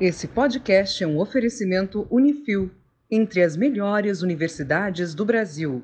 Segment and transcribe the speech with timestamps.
[0.00, 2.70] Esse podcast é um oferecimento Unifil,
[3.10, 5.82] entre as melhores universidades do Brasil.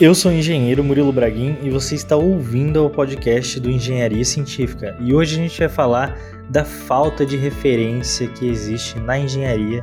[0.00, 4.96] Eu sou o engenheiro Murilo Braguin e você está ouvindo o podcast do Engenharia Científica.
[5.00, 6.18] E hoje a gente vai falar
[6.50, 9.80] da falta de referência que existe na engenharia,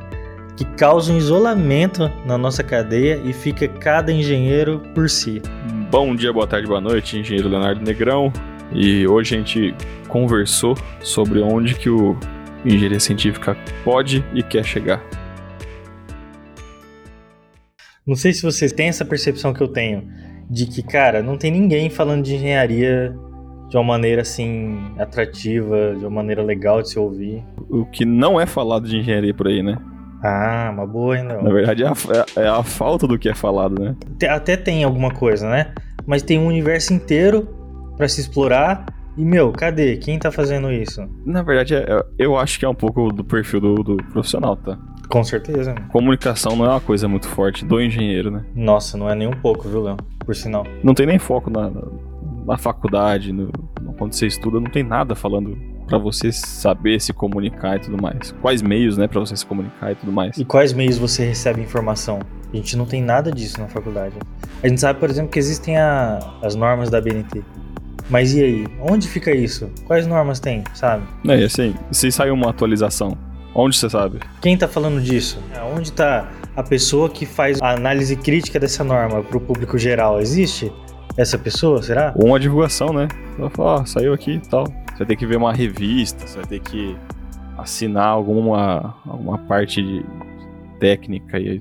[0.54, 5.40] que causa um isolamento na nossa cadeia e fica cada engenheiro por si.
[5.90, 8.30] Bom dia, boa tarde, boa noite, engenheiro Leonardo Negrão.
[8.70, 9.74] E hoje a gente
[10.08, 12.18] conversou sobre onde que o
[12.74, 15.02] engenharia científica pode e quer chegar.
[18.06, 20.08] Não sei se vocês têm essa percepção que eu tenho
[20.48, 23.16] de que, cara, não tem ninguém falando de engenharia
[23.68, 27.42] de uma maneira assim atrativa, de uma maneira legal de se ouvir.
[27.68, 29.76] O que não é falado de engenharia por aí, né?
[30.22, 31.42] Ah, uma boa, não.
[31.42, 33.96] Na verdade, é a, é a falta do que é falado, né?
[34.28, 35.72] Até tem alguma coisa, né?
[36.06, 37.48] Mas tem um universo inteiro
[37.96, 39.96] para se explorar e, meu, cadê?
[39.96, 41.08] Quem tá fazendo isso?
[41.24, 44.78] Na verdade, é, eu acho que é um pouco do perfil do, do profissional, tá?
[45.08, 45.74] Com certeza.
[45.90, 48.44] Comunicação não é uma coisa muito forte do engenheiro, né?
[48.54, 49.96] Nossa, não é nem um pouco, viu, Léo?
[50.18, 50.66] Por sinal.
[50.82, 51.82] Não tem nem foco na, na,
[52.44, 53.50] na faculdade, no,
[53.96, 58.32] quando você estuda, não tem nada falando para você saber se comunicar e tudo mais.
[58.42, 60.36] Quais meios, né, para você se comunicar e tudo mais.
[60.36, 62.18] E quais meios você recebe informação?
[62.52, 64.14] A gente não tem nada disso na faculdade.
[64.62, 67.42] A gente sabe, por exemplo, que existem a, as normas da BNT.
[68.08, 68.66] Mas e aí?
[68.80, 69.70] Onde fica isso?
[69.84, 71.04] Quais normas tem, sabe?
[71.28, 73.16] É, assim, se sair uma atualização,
[73.54, 74.20] onde você sabe?
[74.40, 75.40] Quem tá falando disso?
[75.76, 80.20] Onde tá a pessoa que faz a análise crítica dessa norma pro público geral?
[80.20, 80.72] Existe
[81.16, 82.12] essa pessoa, será?
[82.16, 83.08] Ou uma divulgação, né?
[83.38, 84.64] Ó, oh, saiu aqui e tal.
[84.64, 86.96] Você vai ter que ver uma revista, você vai ter que
[87.58, 90.04] assinar alguma, alguma parte de
[90.78, 91.60] técnica aí,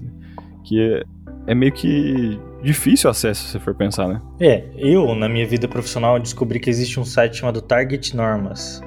[0.63, 1.03] que é,
[1.47, 4.21] é meio que difícil acesso, se você for pensar, né?
[4.39, 8.81] É, eu, na minha vida profissional, descobri que existe um site chamado Target Normas.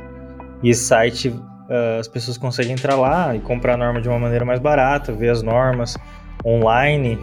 [0.62, 4.18] E esse site, uh, as pessoas conseguem entrar lá e comprar a norma de uma
[4.18, 5.96] maneira mais barata, ver as normas
[6.44, 7.18] online,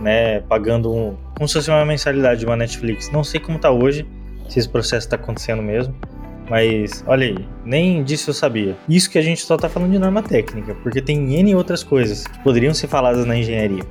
[0.00, 3.10] né, pagando um, como se fosse uma mensalidade de uma Netflix.
[3.12, 4.06] Não sei como tá hoje,
[4.48, 5.94] se esse processo está acontecendo mesmo.
[6.48, 8.74] Mas, olha aí, nem disso eu sabia.
[8.88, 12.26] Isso que a gente só tá falando de norma técnica, porque tem N outras coisas
[12.26, 13.84] que poderiam ser faladas na engenharia.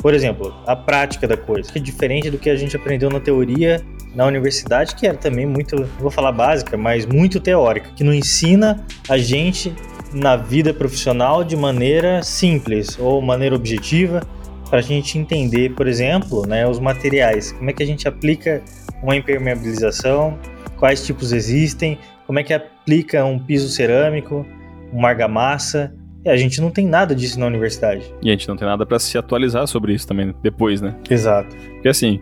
[0.00, 3.20] Por exemplo, a prática da coisa, que é diferente do que a gente aprendeu na
[3.20, 3.82] teoria
[4.14, 8.84] na universidade, que era também muito, vou falar básica, mas muito teórica, que não ensina
[9.08, 9.72] a gente
[10.12, 14.22] na vida profissional de maneira simples ou maneira objetiva,
[14.68, 18.62] para a gente entender, por exemplo, né, os materiais, como é que a gente aplica
[19.02, 20.38] uma impermeabilização,
[20.76, 24.46] quais tipos existem, como é que aplica um piso cerâmico,
[24.92, 25.92] uma argamassa,
[26.28, 28.12] a gente não tem nada disso na universidade.
[28.22, 30.94] E a gente não tem nada para se atualizar sobre isso também depois, né?
[31.08, 31.56] Exato.
[31.74, 32.20] Porque assim,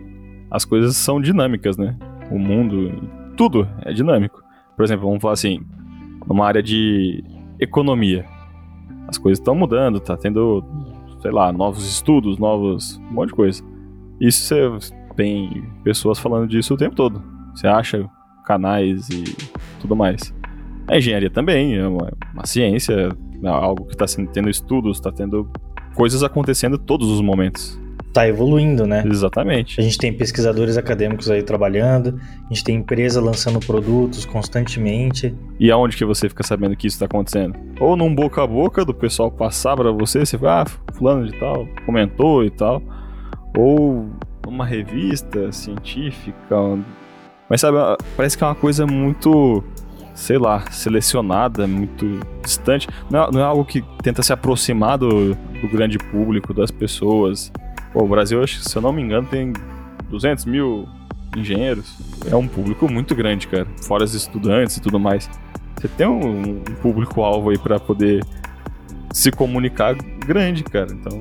[0.49, 1.97] as coisas são dinâmicas, né?
[2.31, 2.91] O mundo,
[3.35, 4.41] tudo é dinâmico.
[4.75, 5.59] Por exemplo, vamos falar assim,
[6.25, 7.23] numa área de
[7.59, 8.25] economia.
[9.07, 10.63] As coisas estão mudando, tá tendo,
[11.21, 13.63] sei lá, novos estudos, novos, um monte de coisa.
[14.21, 17.21] Isso você tem pessoas falando disso o tempo todo.
[17.53, 18.09] Você acha
[18.45, 19.23] canais e
[19.81, 20.33] tudo mais.
[20.87, 23.09] A engenharia também é uma, uma ciência,
[23.47, 25.49] algo que está tendo estudos, está tendo
[25.95, 27.79] coisas acontecendo todos os momentos.
[28.07, 29.03] Está evoluindo, né?
[29.05, 29.79] Exatamente.
[29.79, 32.19] A gente tem pesquisadores acadêmicos aí trabalhando,
[32.49, 35.35] a gente tem empresa lançando produtos constantemente.
[35.59, 37.55] E aonde que você fica sabendo que isso está acontecendo?
[37.79, 41.39] Ou num boca a boca do pessoal passar para você, você fala, ah, fulano de
[41.39, 42.81] tal comentou e tal.
[43.55, 44.09] Ou
[44.43, 46.55] numa revista científica.
[47.47, 47.77] Mas sabe,
[48.17, 49.63] parece que é uma coisa muito
[50.19, 52.89] sei lá, selecionada, muito distante.
[53.09, 57.51] Não é, não é algo que tenta se aproximar do, do, grande público, das pessoas.
[57.93, 59.53] Pô, o Brasil, se eu não me engano, tem
[60.09, 60.87] 200 mil
[61.37, 61.95] engenheiros.
[62.29, 63.65] É um público muito grande, cara.
[63.87, 65.29] Fora os estudantes e tudo mais.
[65.77, 68.21] Você tem um, um público-alvo aí para poder
[69.13, 70.91] se comunicar grande, cara.
[70.91, 71.17] Então,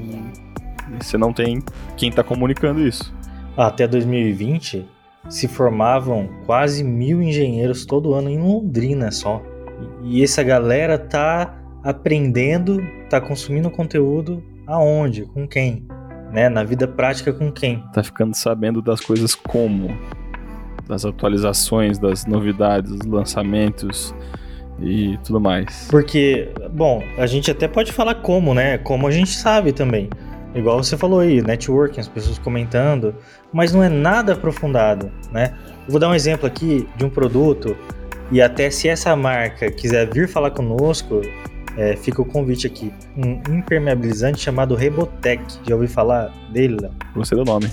[1.00, 1.62] você não tem
[1.97, 3.15] quem tá comunicando isso.
[3.56, 4.84] Até 2020,
[5.28, 9.42] se formavam quase mil engenheiros todo ano em Londrina só.
[10.02, 12.78] E essa galera tá aprendendo,
[13.09, 15.24] tá consumindo conteúdo aonde?
[15.24, 15.86] Com quem?
[16.32, 16.48] Né?
[16.48, 17.82] Na vida prática com quem?
[17.92, 19.88] Tá ficando sabendo das coisas como?
[20.86, 24.14] Das atualizações, das novidades, dos lançamentos
[24.80, 25.88] e tudo mais.
[25.91, 28.78] Porque, bom, a gente até pode falar como, né?
[28.78, 30.09] Como a gente sabe também.
[30.59, 33.15] Igual você falou aí, networking, as pessoas comentando,
[33.53, 35.55] mas não é nada aprofundado, né?
[35.87, 37.77] Eu vou dar um exemplo aqui de um produto
[38.33, 41.22] e até se essa marca quiser vir falar conosco,
[41.77, 42.93] é, fica o convite aqui.
[43.16, 45.41] Um impermeabilizante chamado Rebotec.
[45.66, 46.91] Já ouviu falar dele, Léo?
[47.15, 47.71] Gostei do nome.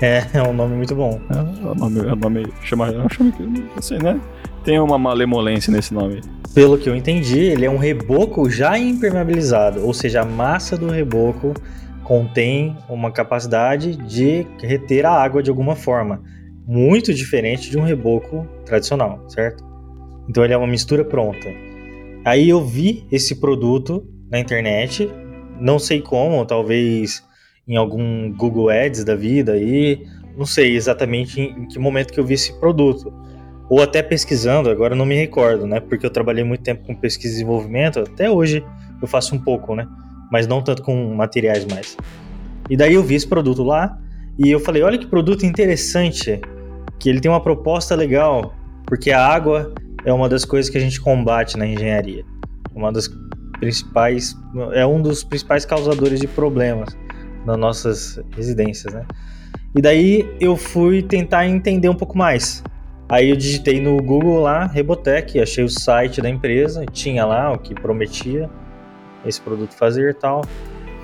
[0.00, 1.20] É, é um nome muito bom.
[1.30, 3.32] É, o nome, o nome chama, chama
[3.76, 4.18] assim, né?
[4.64, 6.22] Tem uma malemolência nesse nome.
[6.54, 10.88] Pelo que eu entendi, ele é um reboco já impermeabilizado, ou seja, a massa do
[10.88, 11.52] reboco
[12.04, 16.22] contém uma capacidade de reter a água de alguma forma,
[16.66, 19.64] muito diferente de um reboco tradicional, certo?
[20.28, 21.48] Então ele é uma mistura pronta.
[22.24, 25.10] Aí eu vi esse produto na internet,
[25.60, 27.22] não sei como, talvez
[27.66, 30.06] em algum Google Ads da vida aí,
[30.36, 33.12] não sei exatamente em que momento que eu vi esse produto.
[33.68, 35.80] Ou até pesquisando, agora não me recordo, né?
[35.80, 38.64] Porque eu trabalhei muito tempo com pesquisa e desenvolvimento, até hoje
[39.00, 39.86] eu faço um pouco, né?
[40.34, 41.96] Mas não tanto com materiais mais.
[42.68, 43.96] E daí eu vi esse produto lá
[44.36, 46.40] e eu falei, olha que produto interessante,
[46.98, 48.52] que ele tem uma proposta legal,
[48.84, 49.72] porque a água
[50.04, 52.24] é uma das coisas que a gente combate na engenharia.
[52.74, 53.08] Uma das
[53.60, 54.36] principais,
[54.72, 56.88] é um dos principais causadores de problemas
[57.46, 59.06] nas nossas residências, né?
[59.72, 62.60] E daí eu fui tentar entender um pouco mais.
[63.08, 67.58] Aí eu digitei no Google lá, Rebotec, achei o site da empresa, tinha lá o
[67.58, 68.50] que prometia
[69.26, 70.42] esse produto fazer e tal.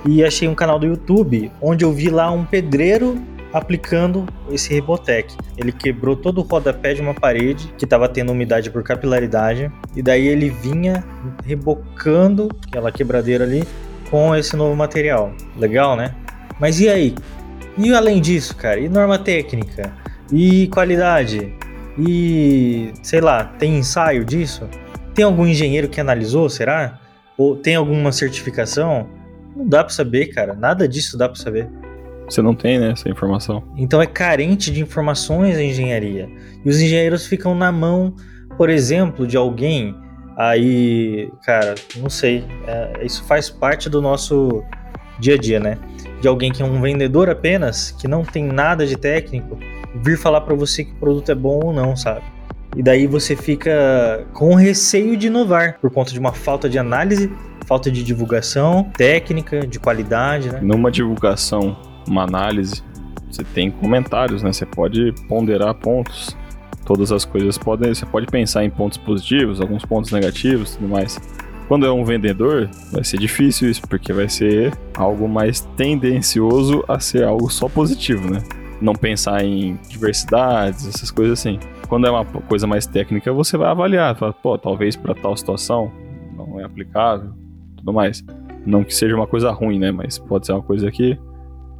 [0.06, 3.20] E achei um canal do YouTube onde eu vi lá um pedreiro
[3.52, 5.34] aplicando esse Rebotec.
[5.56, 10.02] Ele quebrou todo o rodapé de uma parede que estava tendo umidade por capilaridade e
[10.02, 11.04] daí ele vinha
[11.44, 13.64] rebocando aquela quebradeira ali
[14.10, 15.32] com esse novo material.
[15.56, 16.14] Legal, né?
[16.58, 17.14] Mas e aí?
[17.76, 18.78] E além disso, cara?
[18.78, 19.92] E norma técnica?
[20.32, 21.52] E qualidade?
[21.98, 24.68] E sei lá, tem ensaio disso?
[25.14, 26.99] Tem algum engenheiro que analisou, será?
[27.40, 29.08] Ou tem alguma certificação?
[29.56, 30.52] Não dá para saber, cara.
[30.52, 31.70] Nada disso dá para saber.
[32.28, 33.64] Você não tem, né, essa informação.
[33.78, 36.28] Então é carente de informações a engenharia.
[36.62, 38.14] E os engenheiros ficam na mão,
[38.58, 39.96] por exemplo, de alguém
[40.36, 42.44] aí, cara, não sei.
[42.66, 44.62] É, isso faz parte do nosso
[45.18, 45.78] dia a dia, né?
[46.20, 49.58] De alguém que é um vendedor apenas, que não tem nada de técnico,
[49.94, 52.22] vir falar para você que o produto é bom ou não, sabe?
[52.76, 57.30] E daí você fica com receio de inovar por conta de uma falta de análise,
[57.66, 60.60] falta de divulgação técnica, de qualidade, né?
[60.62, 61.76] Numa divulgação
[62.06, 62.82] uma análise,
[63.30, 64.52] você tem comentários, né?
[64.52, 66.36] Você pode ponderar pontos.
[66.84, 67.94] Todas as coisas podem.
[67.94, 71.20] Você pode pensar em pontos positivos, alguns pontos negativos tudo mais.
[71.68, 76.98] Quando é um vendedor, vai ser difícil isso, porque vai ser algo mais tendencioso a
[76.98, 78.42] ser algo só positivo, né?
[78.80, 81.60] Não pensar em diversidades, essas coisas assim.
[81.90, 85.90] Quando é uma coisa mais técnica, você vai avaliar, fala, pô, talvez para tal situação
[86.36, 87.32] não é aplicável,
[87.76, 88.24] tudo mais.
[88.64, 89.90] Não que seja uma coisa ruim, né?
[89.90, 91.18] Mas pode ser uma coisa que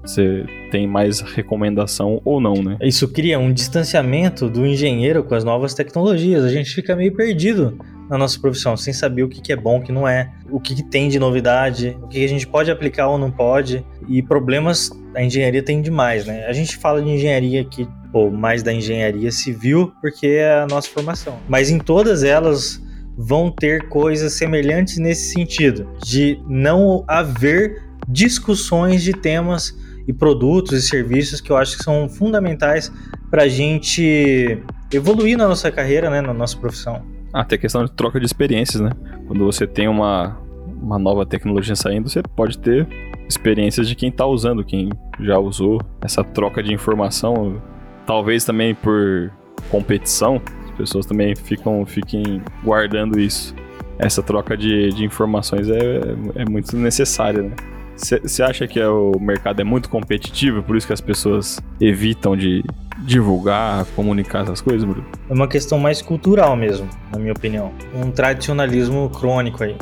[0.02, 2.76] você tem mais recomendação ou não, né?
[2.82, 6.44] Isso cria um distanciamento do engenheiro com as novas tecnologias.
[6.44, 7.78] A gente fica meio perdido
[8.10, 10.82] na nossa profissão, sem saber o que, é bom, o que não é, o que,
[10.82, 13.86] tem de novidade, o que a gente pode aplicar ou não pode.
[14.08, 16.44] E problemas a engenharia tem demais, né?
[16.46, 20.88] A gente fala de engenharia aqui, ou mais da engenharia civil, porque é a nossa
[20.88, 21.38] formação.
[21.48, 22.82] Mas em todas elas
[23.16, 29.76] vão ter coisas semelhantes nesse sentido, de não haver discussões de temas
[30.08, 32.90] e produtos e serviços que eu acho que são fundamentais
[33.30, 34.58] para a gente
[34.92, 37.02] evoluir na nossa carreira, né, na nossa profissão.
[37.32, 38.90] Até questão de troca de experiências, né?
[39.26, 40.36] Quando você tem uma,
[40.82, 42.86] uma nova tecnologia saindo, você pode ter
[43.28, 44.90] experiências de quem está usando, quem
[45.20, 45.80] já usou.
[46.00, 47.62] Essa troca de informação,
[48.04, 49.30] talvez também por
[49.70, 53.54] competição, as pessoas também ficam fiquem guardando isso.
[53.98, 56.00] Essa troca de, de informações é,
[56.34, 57.54] é muito necessária, né?
[58.00, 62.34] Você acha que é o mercado é muito competitivo, por isso que as pessoas evitam
[62.34, 62.64] de
[63.04, 65.06] divulgar, comunicar essas coisas, Bruno?
[65.28, 67.72] É uma questão mais cultural mesmo, na minha opinião.
[67.94, 69.76] Um tradicionalismo crônico aí.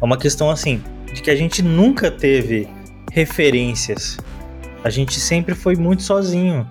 [0.00, 0.82] É uma questão assim,
[1.14, 2.68] de que a gente nunca teve
[3.10, 4.18] referências.
[4.84, 6.68] A gente sempre foi muito sozinho.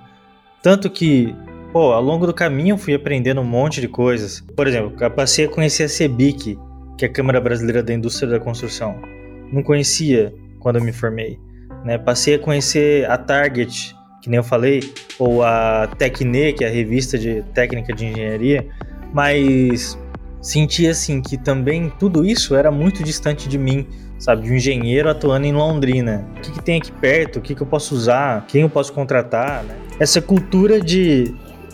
[0.62, 1.36] Tanto que,
[1.74, 4.42] pô, ao longo do caminho fui aprendendo um monte de coisas.
[4.56, 6.60] Por exemplo, eu passei a conhecer a CEBIC,
[6.98, 9.02] que é a Câmara Brasileira da Indústria da Construção.
[9.52, 11.38] Não conhecia quando eu me formei.
[11.84, 11.98] Né?
[11.98, 14.82] Passei a conhecer a Target, que nem eu falei,
[15.20, 18.68] ou a Tecne, que é a revista de técnica de engenharia,
[19.14, 19.98] mas
[20.42, 23.88] senti assim que também tudo isso era muito distante de mim,
[24.20, 26.26] sabe, de um engenheiro atuando em Londrina.
[26.38, 27.40] O que, que tem aqui perto?
[27.40, 28.46] O que, que eu posso usar?
[28.48, 29.64] Quem eu posso contratar?
[29.64, 29.76] Né?
[30.00, 31.34] Essa cultura de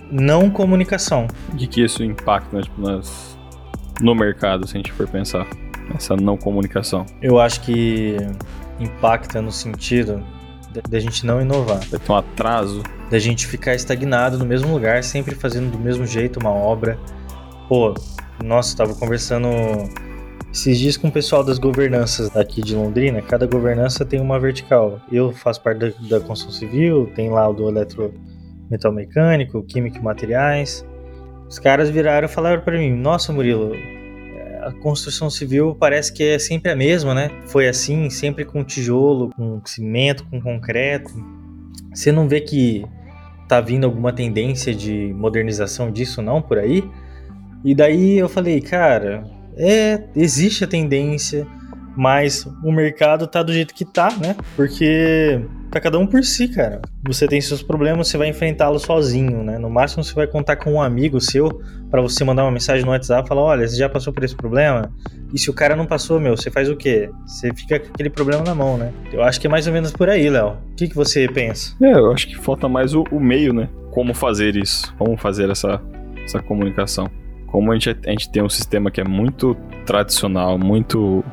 [0.09, 1.27] não comunicação.
[1.53, 3.37] De que isso impacta né, tipo, nas,
[4.01, 5.45] no mercado, se a gente for pensar,
[5.95, 7.05] essa não comunicação?
[7.21, 8.15] Eu acho que
[8.79, 10.23] impacta no sentido
[10.89, 11.79] da gente não inovar.
[11.89, 12.83] Vai ter um atraso.
[13.09, 16.99] Da gente ficar estagnado no mesmo lugar, sempre fazendo do mesmo jeito uma obra.
[17.69, 17.93] Pô,
[18.43, 19.47] nossa, eu tava conversando
[20.53, 23.21] esses dias com o pessoal das governanças aqui de Londrina.
[23.21, 24.99] Cada governança tem uma vertical.
[25.11, 28.13] Eu faço parte da, da construção civil, tem lá o do eletro
[28.69, 30.85] metal mecânico, química e materiais.
[31.47, 33.71] Os caras viraram e falaram para mim: Nossa, Murilo,
[34.67, 37.29] a construção civil parece que é sempre a mesma, né?
[37.45, 41.11] Foi assim, sempre com tijolo, com cimento, com concreto.
[41.93, 42.85] Você não vê que
[43.47, 46.83] tá vindo alguma tendência de modernização disso não por aí?
[47.63, 49.23] E daí eu falei, cara,
[49.55, 51.47] é, existe a tendência,
[51.95, 54.35] mas o mercado tá do jeito que tá, né?
[54.55, 56.81] Porque tá cada um por si, cara.
[57.07, 59.57] Você tem seus problemas, você vai enfrentá-los sozinho, né?
[59.57, 62.91] No máximo você vai contar com um amigo seu para você mandar uma mensagem no
[62.91, 64.91] WhatsApp falar: olha, você já passou por esse problema?
[65.33, 67.09] E se o cara não passou, meu, você faz o quê?
[67.25, 68.93] Você fica com aquele problema na mão, né?
[69.11, 70.57] Eu acho que é mais ou menos por aí, Léo.
[70.71, 71.75] O que, que você pensa?
[71.81, 73.67] É, eu acho que falta mais o, o meio, né?
[73.91, 74.93] Como fazer isso?
[74.97, 75.81] Como fazer essa,
[76.23, 77.09] essa comunicação?
[77.47, 81.23] Como a gente, a gente tem um sistema que é muito tradicional, muito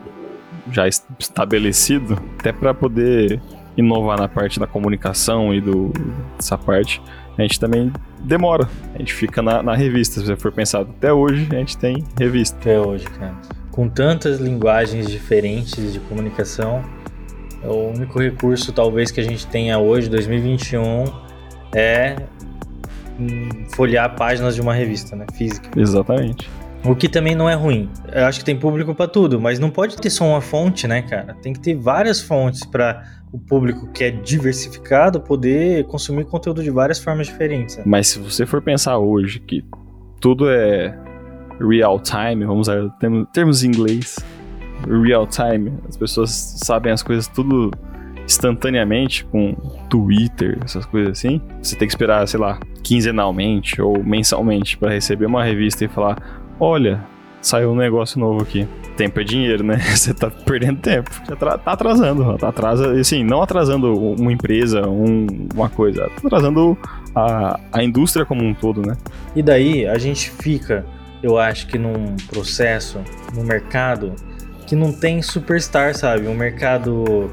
[0.70, 3.40] já estabelecido, até para poder
[3.76, 5.92] inovar na parte da comunicação e do,
[6.36, 7.02] dessa parte,
[7.36, 8.68] a gente também demora.
[8.94, 10.20] A gente fica na, na revista.
[10.20, 12.56] Se você for pensar até hoje, a gente tem revista.
[12.58, 13.34] Até hoje, cara.
[13.70, 16.82] Com tantas linguagens diferentes de comunicação,
[17.62, 21.04] é o único recurso talvez que a gente tenha hoje, 2021,
[21.74, 22.16] é
[23.74, 25.26] folhear páginas de uma revista, né?
[25.34, 25.68] Física.
[25.76, 26.48] Exatamente.
[26.84, 27.88] O que também não é ruim.
[28.12, 31.00] Eu acho que tem público para tudo, mas não pode ter só uma fonte, né,
[31.00, 31.34] cara?
[31.40, 36.70] Tem que ter várias fontes para o público que é diversificado poder consumir conteúdo de
[36.70, 37.78] várias formas diferentes.
[37.78, 37.84] Né?
[37.86, 39.64] Mas se você for pensar hoje que
[40.20, 40.96] tudo é
[41.58, 42.90] real time, vamos usar
[43.32, 44.18] termos em inglês,
[44.86, 46.30] real time, as pessoas
[46.62, 47.70] sabem as coisas tudo
[48.24, 49.54] instantaneamente com
[49.88, 51.40] Twitter, essas coisas assim.
[51.62, 56.43] Você tem que esperar, sei lá, quinzenalmente ou mensalmente para receber uma revista e falar:
[56.58, 57.04] olha,
[57.40, 58.66] saiu um negócio novo aqui.
[58.96, 59.76] Tempo é dinheiro, né?
[59.94, 61.10] Você tá perdendo tempo.
[61.10, 62.36] Você tá atrasando.
[62.38, 66.08] Tá atrasa, assim, não atrasando uma empresa, um, uma coisa.
[66.08, 66.76] Tá atrasando
[67.14, 68.96] a, a indústria como um todo, né?
[69.36, 70.84] E daí a gente fica,
[71.22, 73.00] eu acho que num processo,
[73.34, 74.14] no mercado,
[74.66, 76.26] que não tem superstar, sabe?
[76.26, 77.30] Um mercado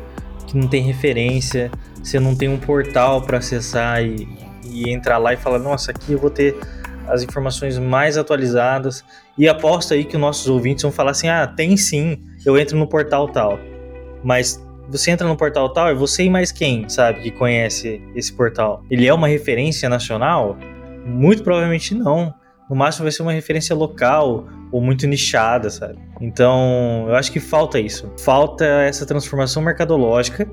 [0.47, 1.71] que não tem referência,
[2.03, 4.27] você não tem um portal para acessar e,
[4.65, 6.57] e entrar lá e falar, nossa, aqui eu vou ter
[7.11, 9.03] as informações mais atualizadas.
[9.37, 12.77] E aposto aí que os nossos ouvintes vão falar assim: ah, tem sim, eu entro
[12.77, 13.59] no portal tal.
[14.23, 18.31] Mas você entra no portal tal, é você e mais quem, sabe, que conhece esse
[18.33, 18.83] portal?
[18.89, 20.57] Ele é uma referência nacional?
[21.05, 22.33] Muito provavelmente não.
[22.69, 25.99] No máximo vai ser uma referência local ou muito nichada, sabe?
[26.21, 28.09] Então, eu acho que falta isso.
[28.19, 30.49] Falta essa transformação mercadológica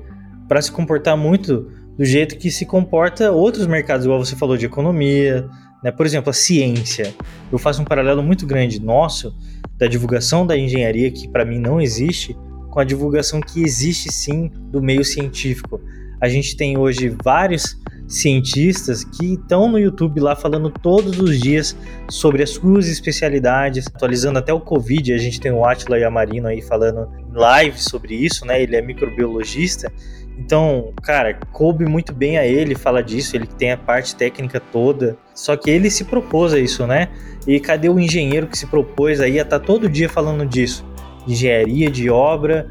[0.47, 4.65] para se comportar muito do jeito que se comporta outros mercados, igual você falou de
[4.65, 5.47] economia,
[5.83, 5.91] né?
[5.91, 7.13] Por exemplo, a ciência.
[7.51, 9.35] Eu faço um paralelo muito grande nosso
[9.77, 12.37] da divulgação da engenharia, que para mim não existe,
[12.69, 15.81] com a divulgação que existe sim do meio científico.
[16.21, 21.77] A gente tem hoje vários cientistas que estão no YouTube lá falando todos os dias
[22.09, 25.13] sobre as suas especialidades, atualizando até o Covid.
[25.13, 28.61] A gente tem o Atila e a Marino aí falando live sobre isso, né?
[28.61, 29.91] Ele é microbiologista
[30.39, 35.17] então, cara, coube muito bem a ele falar disso, ele tem a parte técnica toda.
[35.35, 37.09] Só que ele se propôs a isso, né?
[37.45, 40.85] E cadê o engenheiro que se propôs aí a estar tá todo dia falando disso?
[41.27, 42.67] Engenharia de obra,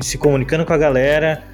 [0.00, 1.44] se comunicando com a galera,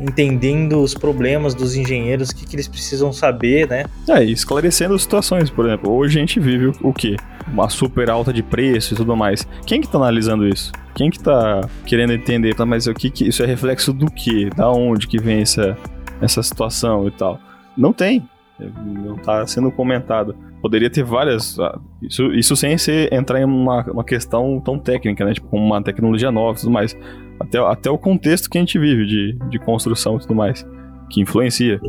[0.00, 3.84] entendendo os problemas dos engenheiros, o que, que eles precisam saber, né?
[4.08, 5.92] É, esclarecendo situações, por exemplo.
[5.92, 7.16] Hoje a gente vive o quê?
[7.46, 9.46] Uma super alta de preço e tudo mais.
[9.66, 10.72] Quem que tá analisando isso?
[10.94, 12.54] Quem que tá querendo entender?
[12.54, 14.48] Tá, mas o que, que isso é reflexo do quê?
[14.54, 15.76] Da onde que vem essa,
[16.20, 17.40] essa situação e tal?
[17.76, 18.28] Não tem.
[18.58, 20.36] Não tá sendo comentado.
[20.62, 21.58] Poderia ter várias.
[21.58, 25.34] Ah, isso, isso sem ser, entrar em uma, uma questão tão técnica, né?
[25.34, 26.96] Tipo, uma tecnologia nova e tudo mais
[27.38, 30.66] até, até o contexto que a gente vive de, de construção e tudo mais,
[31.10, 31.80] que influencia.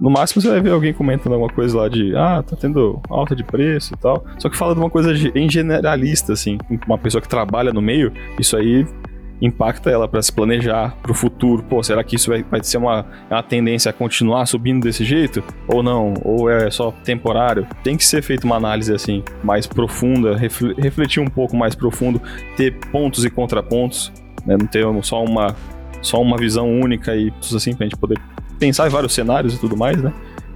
[0.00, 3.34] No máximo você vai ver alguém comentando alguma coisa lá de ah, tá tendo alta
[3.34, 4.24] de preço e tal.
[4.38, 6.58] Só que fala de uma coisa em generalista, assim.
[6.86, 8.86] Uma pessoa que trabalha no meio, isso aí
[9.40, 11.62] impacta ela para se planejar para o futuro.
[11.62, 15.42] Pô, será que isso vai, vai ser uma, uma tendência a continuar subindo desse jeito?
[15.68, 16.14] Ou não?
[16.24, 17.66] Ou é só temporário?
[17.82, 22.20] Tem que ser feita uma análise assim, mais profunda, refletir um pouco mais profundo,
[22.56, 24.12] ter pontos e contrapontos
[24.48, 24.56] né?
[24.58, 25.54] Não ter só uma,
[26.00, 28.18] só uma visão única e assim, pra gente poder
[28.58, 30.12] pensar em vários cenários e tudo mais, né?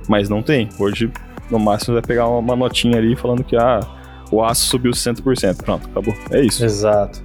[0.08, 0.68] Mas não tem.
[0.78, 1.10] Hoje,
[1.50, 3.80] no máximo, vai pegar uma notinha ali falando que ah,
[4.30, 5.62] o aço subiu 60%.
[5.62, 6.14] Pronto, acabou.
[6.30, 6.64] É isso.
[6.64, 7.22] Exato.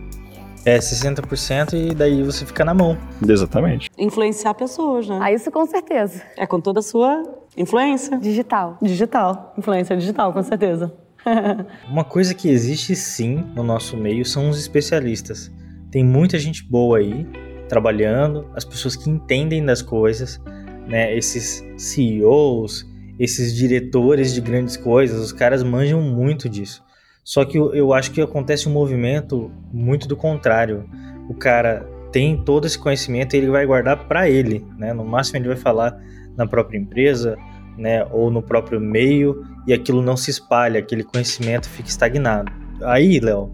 [0.66, 2.98] É 60% e daí você fica na mão.
[3.26, 3.90] Exatamente.
[3.98, 5.18] Influenciar pessoas, né?
[5.22, 6.22] Ah, isso com certeza.
[6.38, 7.24] É com toda a sua
[7.56, 8.18] influência.
[8.18, 8.78] Digital.
[8.82, 9.54] Digital.
[9.58, 10.94] Influência digital, com certeza.
[11.90, 15.50] Uma coisa que existe sim no nosso meio são os especialistas.
[15.90, 17.26] Tem muita gente boa aí
[17.70, 20.42] trabalhando, as pessoas que entendem das coisas,
[20.88, 21.16] né?
[21.16, 22.86] Esses CEOs,
[23.20, 26.84] esses diretores de grandes coisas, os caras manjam muito disso.
[27.24, 30.90] Só que eu, acho que acontece um movimento muito do contrário.
[31.30, 34.94] O cara tem todo esse conhecimento e ele vai guardar para ele, né?
[34.94, 36.02] No máximo ele vai falar
[36.38, 37.38] na própria empresa,
[37.78, 42.52] né, ou no próprio meio e aquilo não se espalha, aquele conhecimento fica estagnado.
[42.82, 43.52] Aí, Léo,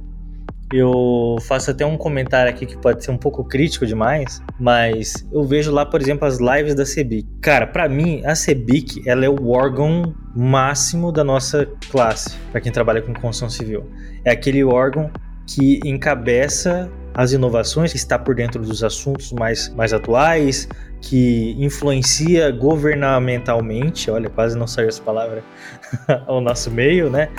[0.74, 5.44] eu faço até um comentário aqui que pode ser um pouco crítico demais, mas eu
[5.44, 7.28] vejo lá, por exemplo, as lives da CEBIC.
[7.42, 12.72] Cara, para mim, a CEBIC, ela é o órgão máximo da nossa classe, para quem
[12.72, 13.86] trabalha com construção civil.
[14.26, 15.12] É aquele órgão
[15.46, 20.68] que encabeça as inovações, que está por dentro dos assuntos mais, mais atuais,
[21.00, 25.44] que influencia governamentalmente, olha, quase não saiu essa palavra
[26.26, 27.30] ao nosso meio, né?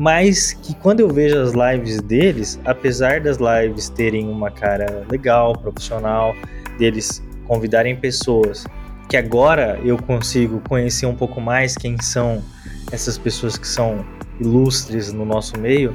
[0.00, 5.52] Mas que quando eu vejo as lives deles, apesar das lives terem uma cara legal,
[5.52, 6.34] profissional,
[6.78, 8.64] deles convidarem pessoas,
[9.08, 12.42] que agora eu consigo conhecer um pouco mais quem são
[12.90, 14.04] essas pessoas que são
[14.40, 15.94] ilustres no nosso meio,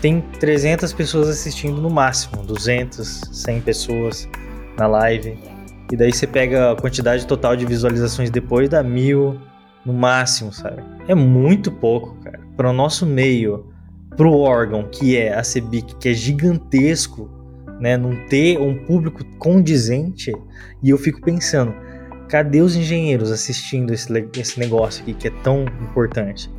[0.00, 4.28] tem 300 pessoas assistindo no máximo, 200, 100 pessoas
[4.76, 5.38] na live.
[5.92, 9.40] E daí você pega a quantidade total de visualizações depois da mil,
[9.84, 10.82] no máximo, sabe?
[11.06, 12.35] É muito pouco, cara.
[12.56, 13.66] Para o nosso meio,
[14.16, 17.30] para o órgão que é a CEBIC, que é gigantesco,
[17.80, 17.96] né?
[17.96, 20.32] Não ter um público condizente.
[20.82, 21.74] E eu fico pensando,
[22.28, 26.50] cadê os engenheiros assistindo esse, esse negócio aqui que é tão importante?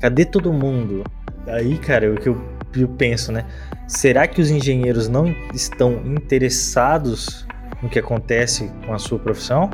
[0.00, 1.02] Cadê todo mundo?
[1.46, 2.40] Aí, cara, o que eu,
[2.76, 3.44] eu penso, né?
[3.88, 7.44] Será que os engenheiros não estão interessados
[7.82, 9.70] no que acontece com a sua profissão?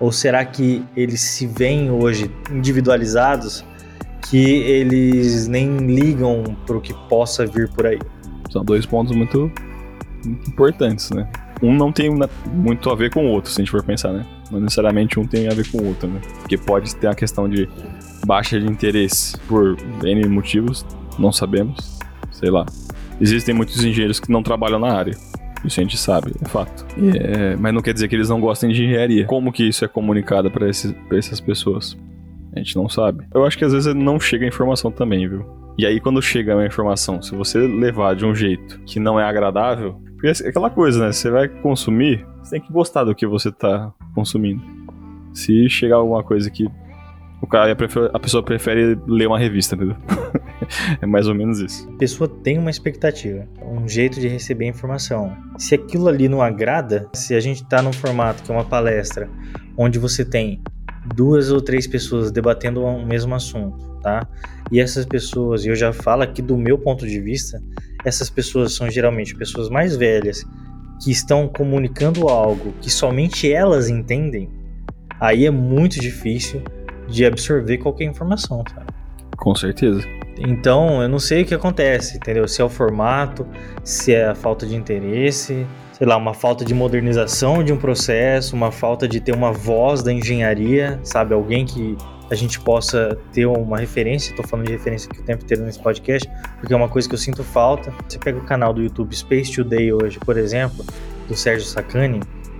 [0.00, 3.64] Ou será que eles se veem hoje individualizados
[4.28, 7.98] que eles nem ligam para o que possa vir por aí?
[8.50, 9.50] São dois pontos muito,
[10.24, 11.28] muito importantes, né?
[11.62, 12.10] Um não tem
[12.52, 14.26] muito a ver com o outro, se a gente for pensar, né?
[14.50, 16.20] Não necessariamente um tem a ver com o outro, né?
[16.40, 17.68] Porque pode ter a questão de
[18.26, 20.84] baixa de interesse por N motivos,
[21.18, 21.98] não sabemos,
[22.30, 22.66] sei lá.
[23.20, 25.16] Existem muitos engenheiros que não trabalham na área.
[25.64, 26.84] Isso a gente sabe, é fato.
[27.16, 29.24] É, mas não quer dizer que eles não gostem de engenharia.
[29.26, 31.96] Como que isso é comunicado para essas pessoas?
[32.54, 33.26] A gente não sabe.
[33.34, 35.44] Eu acho que às vezes não chega a informação também, viu?
[35.78, 39.24] E aí, quando chega a informação, se você levar de um jeito que não é
[39.24, 41.12] agradável, porque é aquela coisa, né?
[41.12, 44.62] Você vai consumir, você tem que gostar do que você tá consumindo.
[45.32, 46.68] Se chegar alguma coisa que
[47.40, 47.76] o cara,
[48.12, 49.96] a pessoa prefere ler uma revista, entendeu?
[51.02, 51.88] é mais ou menos isso.
[51.88, 55.36] A pessoa tem uma expectativa, um jeito de receber a informação.
[55.58, 59.28] Se aquilo ali não agrada, se a gente está num formato que é uma palestra,
[59.76, 60.62] onde você tem
[61.04, 64.26] duas ou três pessoas debatendo o mesmo assunto, tá?
[64.70, 67.62] E essas pessoas, e eu já falo aqui do meu ponto de vista,
[68.04, 70.44] essas pessoas são geralmente pessoas mais velhas
[71.02, 74.48] que estão comunicando algo que somente elas entendem.
[75.20, 76.62] Aí é muito difícil
[77.08, 78.86] de absorver qualquer informação, sabe?
[79.36, 80.02] Com certeza.
[80.38, 82.46] Então, eu não sei o que acontece, entendeu?
[82.48, 83.46] Se é o formato,
[83.84, 85.66] se é a falta de interesse,
[86.02, 90.02] sei lá, uma falta de modernização de um processo, uma falta de ter uma voz
[90.02, 91.32] da engenharia, sabe?
[91.32, 91.96] Alguém que
[92.28, 95.78] a gente possa ter uma referência, estou falando de referência aqui o tempo inteiro nesse
[95.78, 97.94] podcast, porque é uma coisa que eu sinto falta.
[98.08, 100.84] Você pega o canal do YouTube Space Today hoje, por exemplo,
[101.28, 102.18] do Sérgio Sacani,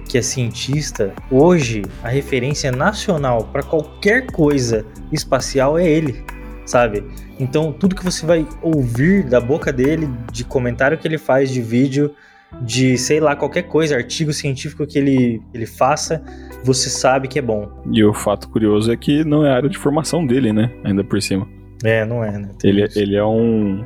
[0.08, 6.24] que é cientista, hoje a referência nacional para qualquer coisa espacial é ele,
[6.64, 7.02] sabe?
[7.40, 11.60] Então, tudo que você vai ouvir da boca dele, de comentário que ele faz de
[11.60, 12.14] vídeo,
[12.60, 16.22] de sei lá, qualquer coisa, artigo científico que ele, ele faça,
[16.64, 17.68] você sabe que é bom.
[17.90, 20.70] E o fato curioso é que não é a área de formação dele, né?
[20.84, 21.48] Ainda por cima.
[21.84, 22.50] É, não é, né?
[22.62, 23.84] ele, ele é um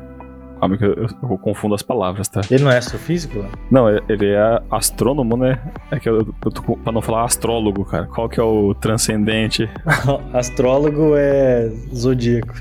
[0.59, 2.41] Calma que eu, eu, eu, confundo as palavras, tá?
[2.51, 3.45] Ele não é astrofísico?
[3.71, 5.61] Não, ele é astrônomo, né?
[5.91, 8.07] É que eu, eu tô pra não falar astrólogo, cara.
[8.07, 9.69] Qual que é o transcendente?
[10.33, 12.55] Astrólogo é zodíaco.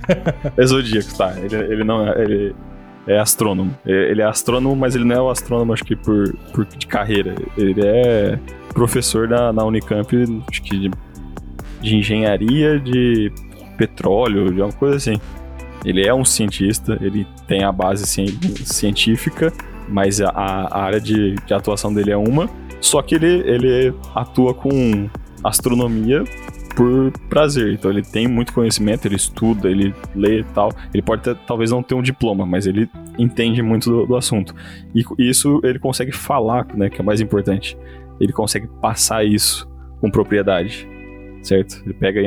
[0.58, 1.34] é zodíaco, tá.
[1.40, 2.22] Ele, ele não é.
[2.22, 2.56] Ele
[3.08, 3.76] é astrônomo.
[3.86, 7.36] Ele é astrônomo, mas ele não é o astrônomo, acho que por, por de carreira.
[7.58, 8.40] Ele é
[8.74, 10.16] professor na, na Unicamp,
[10.50, 10.92] acho que de,
[11.82, 13.32] de engenharia de
[13.78, 15.20] petróleo, de alguma coisa assim.
[15.84, 18.06] Ele é um cientista, ele tem a base
[18.66, 19.54] científica,
[19.88, 22.50] mas a, a área de, de, atuação dele é uma.
[22.82, 25.08] Só que ele, ele atua com
[25.44, 26.24] astronomia
[26.76, 27.74] por prazer.
[27.74, 30.72] Então ele tem muito conhecimento, ele estuda, ele lê e tal.
[30.94, 34.54] Ele pode ter, talvez não ter um diploma, mas ele entende muito do, do assunto.
[34.94, 37.78] E isso ele consegue falar, né, que é o mais importante.
[38.20, 39.68] Ele consegue passar isso
[40.02, 40.88] com propriedade,
[41.42, 41.82] certo?
[41.86, 42.22] Ele pega,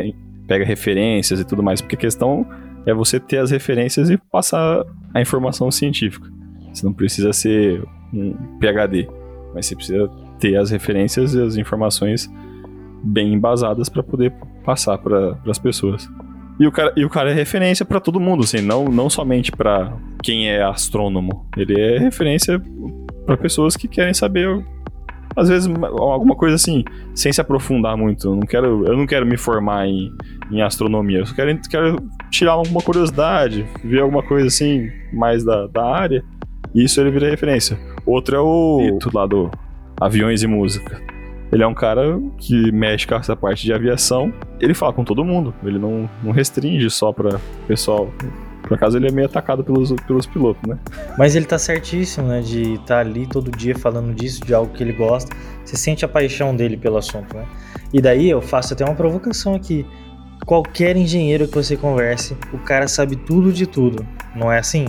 [0.46, 2.46] pega referências e tudo mais, porque a questão
[2.86, 6.26] é você ter as referências e passar a informação científica.
[6.72, 7.82] Você não precisa ser
[8.12, 9.08] um PhD,
[9.54, 10.08] mas você precisa
[10.38, 12.30] ter as referências e as informações
[13.02, 14.32] bem embasadas para poder
[14.64, 16.08] passar para as pessoas.
[16.58, 19.52] E o cara, e o cara é referência pra todo mundo, assim, não, não somente
[19.52, 21.46] pra quem é astrônomo.
[21.56, 22.60] Ele é referência
[23.24, 24.64] pra pessoas que querem saber,
[25.36, 26.84] às vezes, alguma coisa assim,
[27.14, 28.28] sem se aprofundar muito.
[28.28, 30.10] Eu não quero, eu não quero me formar em,
[30.50, 31.96] em astronomia, eu só quero, quero
[32.28, 36.24] tirar alguma curiosidade, ver alguma coisa assim, mais da, da área.
[36.74, 37.78] E isso ele vira referência.
[38.04, 39.48] Outro é o Ito, lá do
[40.00, 41.00] Aviões e Música.
[41.50, 44.32] Ele é um cara que mexe com essa parte de aviação.
[44.60, 45.54] Ele fala com todo mundo.
[45.64, 48.10] Ele não, não restringe só pra pessoal.
[48.62, 50.78] Por acaso ele é meio atacado pelos, pelos pilotos, né?
[51.16, 52.42] Mas ele tá certíssimo, né?
[52.42, 55.34] De estar tá ali todo dia falando disso, de algo que ele gosta.
[55.64, 57.46] Você sente a paixão dele pelo assunto, né?
[57.92, 59.86] E daí eu faço até uma provocação aqui.
[60.44, 64.06] Qualquer engenheiro que você converse, o cara sabe tudo de tudo.
[64.36, 64.88] Não é assim?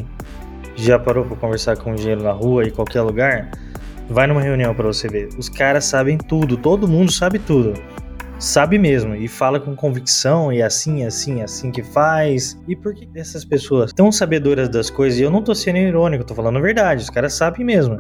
[0.76, 3.50] Já parou pra conversar com um engenheiro na rua, em qualquer lugar?
[4.10, 5.30] Vai numa reunião para você ver.
[5.38, 7.74] Os caras sabem tudo, todo mundo sabe tudo.
[8.39, 12.58] Sabe mesmo, e fala com convicção, e assim, assim, assim que faz.
[12.67, 15.19] E por que essas pessoas tão sabedoras das coisas?
[15.19, 18.00] E eu não tô sendo irônico, tô falando a verdade, os caras sabem mesmo.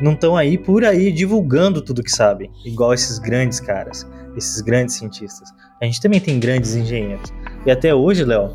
[0.00, 4.94] Não estão aí por aí divulgando tudo que sabem, igual esses grandes caras, esses grandes
[4.96, 5.48] cientistas.
[5.82, 7.32] A gente também tem grandes engenheiros.
[7.66, 8.52] E até hoje, Léo,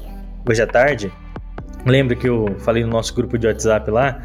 [0.47, 1.11] hoje à tarde,
[1.85, 4.21] lembra que eu falei no nosso grupo de WhatsApp lá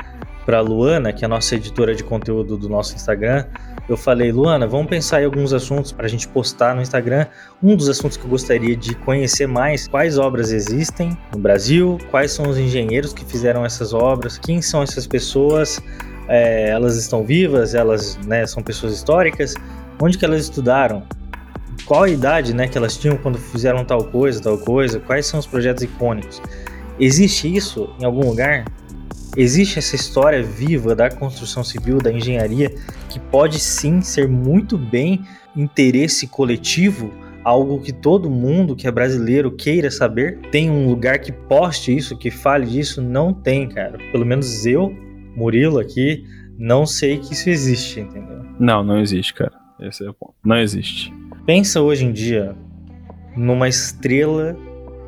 [0.49, 3.45] para Luana, que é a nossa editora de conteúdo do nosso Instagram,
[3.87, 7.27] eu falei, Luana, vamos pensar em alguns assuntos para a gente postar no Instagram.
[7.63, 12.33] Um dos assuntos que eu gostaria de conhecer mais, quais obras existem no Brasil, quais
[12.33, 15.83] são os engenheiros que fizeram essas obras, quem são essas pessoas,
[16.29, 19.55] é, elas estão vivas, elas né, são pessoas históricas,
[20.01, 21.03] onde que elas estudaram,
[21.85, 25.39] qual a idade né, que elas tinham quando fizeram tal coisa, tal coisa, quais são
[25.41, 26.41] os projetos icônicos.
[26.99, 28.65] Existe isso em algum lugar?
[29.39, 32.75] Existe essa história viva da construção civil, da engenharia,
[33.09, 35.23] que pode sim ser muito bem
[35.55, 40.41] interesse coletivo, algo que todo mundo que é brasileiro queira saber.
[40.51, 43.01] Tem um lugar que poste isso, que fale disso?
[43.01, 43.97] Não tem, cara.
[44.11, 44.93] Pelo menos eu,
[45.37, 46.25] Murilo aqui,
[46.59, 48.45] não sei que isso existe, entendeu?
[48.59, 49.53] Não, não existe, cara.
[49.79, 50.35] Esse é o ponto.
[50.45, 51.15] Não existe.
[51.47, 52.57] Pensa hoje em dia
[53.37, 54.57] numa estrela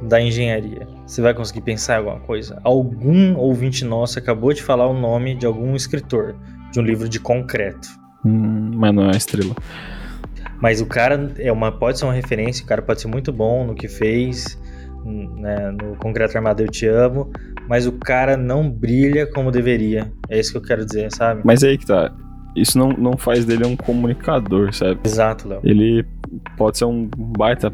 [0.02, 0.86] da engenharia.
[1.06, 2.60] Você vai conseguir pensar em alguma coisa?
[2.64, 6.34] Algum ouvinte nosso acabou de falar o nome de algum escritor
[6.72, 7.88] de um livro de concreto.
[8.24, 9.54] Hum, mas não é a estrela.
[10.60, 13.64] Mas o cara é uma, pode ser uma referência, o cara pode ser muito bom
[13.66, 14.58] no que fez,
[15.04, 17.30] né, no Concreto Armado Eu Te Amo,
[17.68, 20.12] mas o cara não brilha como deveria.
[20.28, 21.40] É isso que eu quero dizer, sabe?
[21.44, 22.12] Mas aí que tá.
[22.54, 25.00] Isso não, não faz dele um comunicador, sabe?
[25.04, 25.60] Exato, Léo.
[25.62, 26.04] Ele
[26.56, 27.72] pode ser um baita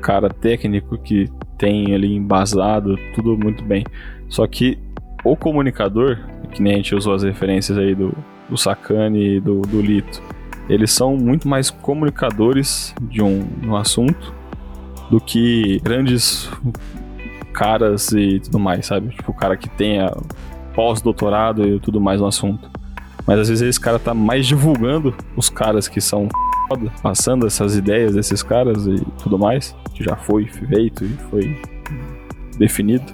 [0.00, 1.30] cara técnico que
[1.62, 3.84] tem ali embasado, tudo muito bem.
[4.28, 4.76] Só que
[5.22, 6.18] o comunicador,
[6.50, 8.12] que nem a gente usou as referências aí do,
[8.50, 10.20] do Sakane e do, do Lito,
[10.68, 14.34] eles são muito mais comunicadores de um, um assunto
[15.08, 16.50] do que grandes
[17.54, 19.10] caras e tudo mais, sabe?
[19.10, 20.10] Tipo, o cara que tenha
[20.74, 22.68] pós-doutorado e tudo mais no assunto.
[23.24, 26.28] Mas às vezes esse cara tá mais divulgando os caras que são
[26.72, 31.60] foda, passando essas ideias desses caras e tudo mais que já foi feito e foi
[32.58, 33.04] definido.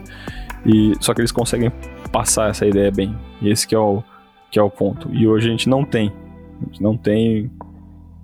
[0.64, 1.72] E só que eles conseguem
[2.12, 3.16] passar essa ideia bem.
[3.42, 4.02] E esse que é o
[4.50, 5.12] que é o ponto.
[5.12, 6.12] E hoje a gente não tem.
[6.60, 7.50] A gente não tem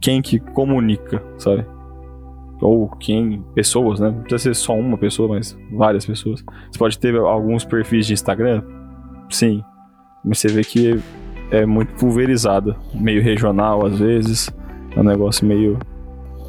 [0.01, 1.66] quem que comunica, sabe?
[2.61, 4.11] Ou quem, pessoas, né?
[4.11, 6.42] Não precisa ser só uma pessoa, mas várias pessoas.
[6.70, 8.62] Você pode ter alguns perfis de Instagram,
[9.29, 9.62] sim.
[10.25, 10.99] Mas você vê que
[11.51, 14.51] é muito pulverizado, meio regional às vezes.
[14.96, 15.78] É um negócio meio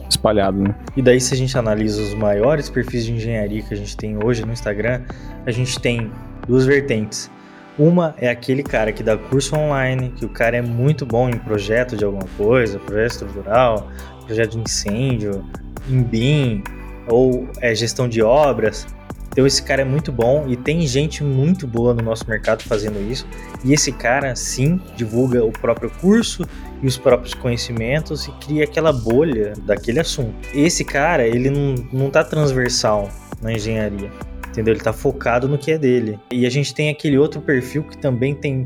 [0.09, 0.75] espalhado, né?
[0.95, 4.23] E daí, se a gente analisa os maiores perfis de engenharia que a gente tem
[4.23, 5.01] hoje no Instagram,
[5.45, 6.11] a gente tem
[6.47, 7.29] duas vertentes.
[7.77, 11.37] Uma é aquele cara que dá curso online, que o cara é muito bom em
[11.37, 13.89] projeto de alguma coisa, projeto estrutural,
[14.25, 15.43] projeto de incêndio,
[15.89, 16.63] em BIM,
[17.07, 18.87] ou é gestão de obras.
[19.35, 23.01] Então esse cara é muito bom e tem gente muito boa no nosso mercado fazendo
[23.11, 23.27] isso.
[23.65, 26.47] E esse cara sim divulga o próprio curso
[26.81, 30.47] e os próprios conhecimentos e cria aquela bolha daquele assunto.
[30.53, 33.09] Esse cara, ele não, não tá transversal
[33.41, 34.09] na engenharia.
[34.47, 34.73] Entendeu?
[34.73, 36.17] Ele tá focado no que é dele.
[36.31, 38.65] E a gente tem aquele outro perfil que também tem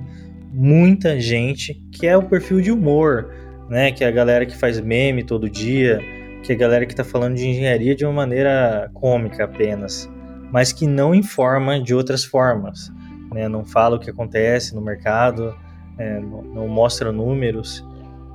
[0.53, 3.34] muita gente, que é o perfil de humor,
[3.67, 3.91] né?
[3.91, 5.99] Que é a galera que faz meme todo dia,
[6.43, 10.08] que é a galera que tá falando de engenharia de uma maneira cômica apenas
[10.51, 12.91] mas que não informa de outras formas.
[13.33, 13.47] Né?
[13.47, 15.55] Não fala o que acontece no mercado,
[15.97, 17.85] é, não, mostra números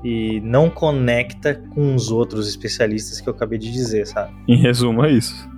[0.05, 4.33] e não conecta com os outros especialistas que eu acabei de dizer, sabe?
[4.47, 5.49] Em resumo, é isso.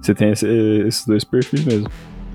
[0.00, 0.48] Você tem esse,
[0.86, 1.88] esses dois perfis mesmo.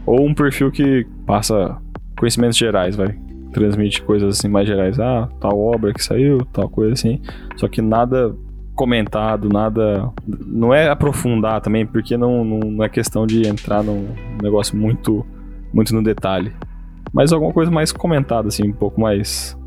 [0.05, 1.75] Ou um perfil que passa
[2.17, 3.17] conhecimentos gerais, vai.
[3.51, 4.99] Transmite coisas assim mais gerais.
[4.99, 7.19] Ah, tal obra que saiu, tal coisa assim.
[7.55, 8.35] Só que nada
[8.75, 10.11] comentado, nada.
[10.27, 14.07] Não é aprofundar também, porque não, não, não é questão de entrar num
[14.41, 15.25] negócio muito,
[15.73, 16.53] muito no detalhe.
[17.13, 19.57] Mas alguma coisa mais comentada, assim, um pouco mais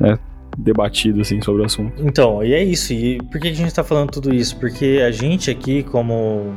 [0.00, 0.18] né,
[0.58, 2.02] debatido assim, sobre o assunto.
[2.04, 2.92] Então, e é isso.
[2.92, 4.58] E por que a gente está falando tudo isso?
[4.58, 6.52] Porque a gente aqui, como.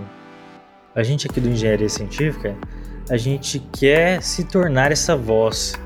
[0.96, 2.56] A gente aqui do Engenharia Científica,
[3.10, 5.80] a gente quer se tornar essa voz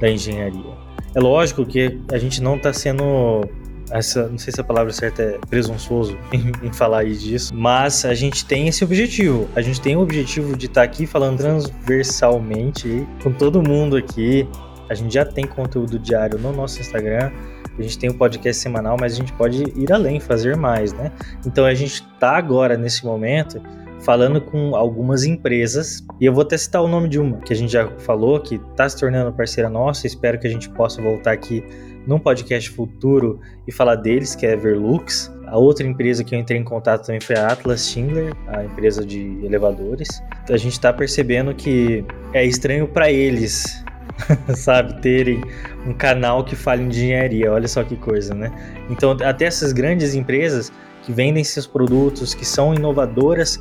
[0.00, 0.76] da engenharia.
[1.14, 3.42] É lógico que a gente não está sendo
[3.90, 8.14] essa, não sei se a palavra certa é presunçoso em, em, falar disso, mas a
[8.14, 9.48] gente tem esse objetivo.
[9.54, 14.48] A gente tem o objetivo de estar tá aqui falando transversalmente com todo mundo aqui.
[14.88, 17.30] A gente já tem conteúdo diário no nosso Instagram.
[17.78, 21.12] A gente tem um podcast semanal, mas a gente pode ir além, fazer mais, né?
[21.46, 23.60] Então a gente está agora nesse momento
[24.00, 27.56] falando com algumas empresas, e eu vou até citar o nome de uma que a
[27.56, 31.32] gente já falou, que está se tornando parceira nossa, espero que a gente possa voltar
[31.32, 31.64] aqui
[32.08, 35.30] num podcast futuro e falar deles, que é a Everlux.
[35.46, 39.04] A outra empresa que eu entrei em contato também foi a Atlas Schindler, a empresa
[39.04, 40.08] de elevadores.
[40.48, 43.84] A gente está percebendo que é estranho para eles,
[44.56, 45.42] sabe, terem
[45.86, 47.52] um canal que fale em engenharia.
[47.52, 48.50] Olha só que coisa, né?
[48.88, 53.60] Então, até essas grandes empresas que vendem seus produtos, que são inovadoras,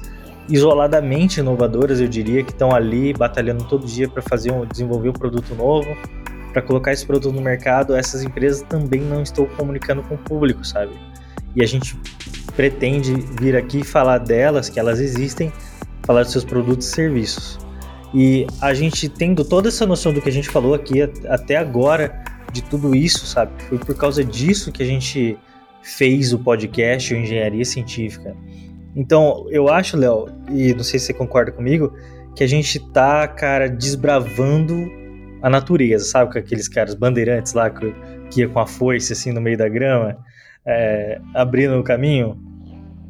[0.50, 5.14] isoladamente inovadoras, eu diria, que estão ali batalhando todo dia para fazer um, desenvolver um
[5.14, 5.88] produto novo,
[6.58, 10.66] para colocar esse produto no mercado, essas empresas também não estão comunicando com o público,
[10.66, 10.92] sabe?
[11.56, 11.96] E a gente
[12.56, 15.54] pretende vir aqui falar delas, que elas existem,
[16.04, 17.60] falar dos seus produtos e serviços.
[18.12, 22.24] E a gente tendo toda essa noção do que a gente falou aqui até agora,
[22.52, 23.52] de tudo isso, sabe?
[23.70, 25.38] Foi por causa disso que a gente
[25.84, 28.36] fez o podcast o Engenharia Científica.
[28.96, 31.94] Então, eu acho, Léo, e não sei se você concorda comigo,
[32.36, 34.97] que a gente tá, cara, desbravando
[35.42, 36.34] a natureza, sabe?
[36.34, 37.94] Com aqueles caras bandeirantes lá que,
[38.32, 40.18] que ia com a foice assim no meio da grama,
[40.66, 42.38] é, abrindo o caminho.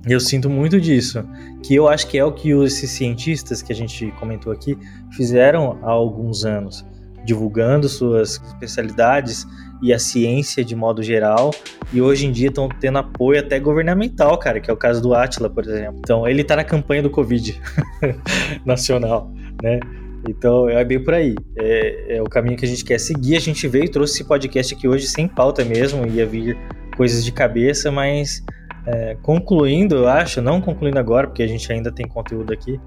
[0.08, 1.28] Eu sinto muito disso,
[1.62, 4.78] que eu acho que é o que esses cientistas que a gente comentou aqui
[5.12, 6.86] fizeram há alguns anos,
[7.26, 9.46] divulgando suas especialidades
[9.82, 11.52] e a ciência de modo geral,
[11.92, 15.14] e hoje em dia estão tendo apoio até governamental, cara, que é o caso do
[15.14, 16.00] Atila, por exemplo.
[16.00, 17.60] Então, ele está na campanha do Covid
[18.66, 19.30] nacional,
[19.62, 19.80] né?
[20.28, 21.36] Então é bem por aí.
[21.58, 23.36] É, é, o caminho que a gente quer seguir.
[23.38, 26.58] A gente veio e trouxe esse podcast aqui hoje sem pauta mesmo, ia vir
[26.96, 28.44] coisas de cabeça, mas
[28.86, 32.80] é, concluindo, eu acho, não concluindo agora, porque a gente ainda tem conteúdo aqui,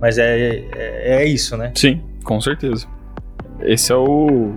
[0.00, 1.72] mas é, é, é isso, né?
[1.74, 2.86] Sim, com certeza.
[3.60, 4.52] Esse é o,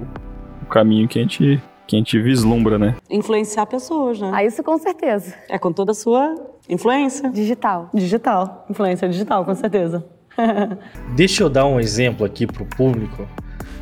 [0.61, 2.95] o caminho que a gente que a gente vislumbra, né?
[3.09, 4.29] Influenciar pessoas, né?
[4.31, 5.33] Ah, isso com certeza.
[5.49, 6.35] É com toda a sua
[6.69, 7.31] influência.
[7.31, 7.89] Digital.
[7.91, 8.67] Digital.
[8.69, 10.05] Influência digital, com certeza.
[11.15, 13.27] Deixa eu dar um exemplo aqui pro público.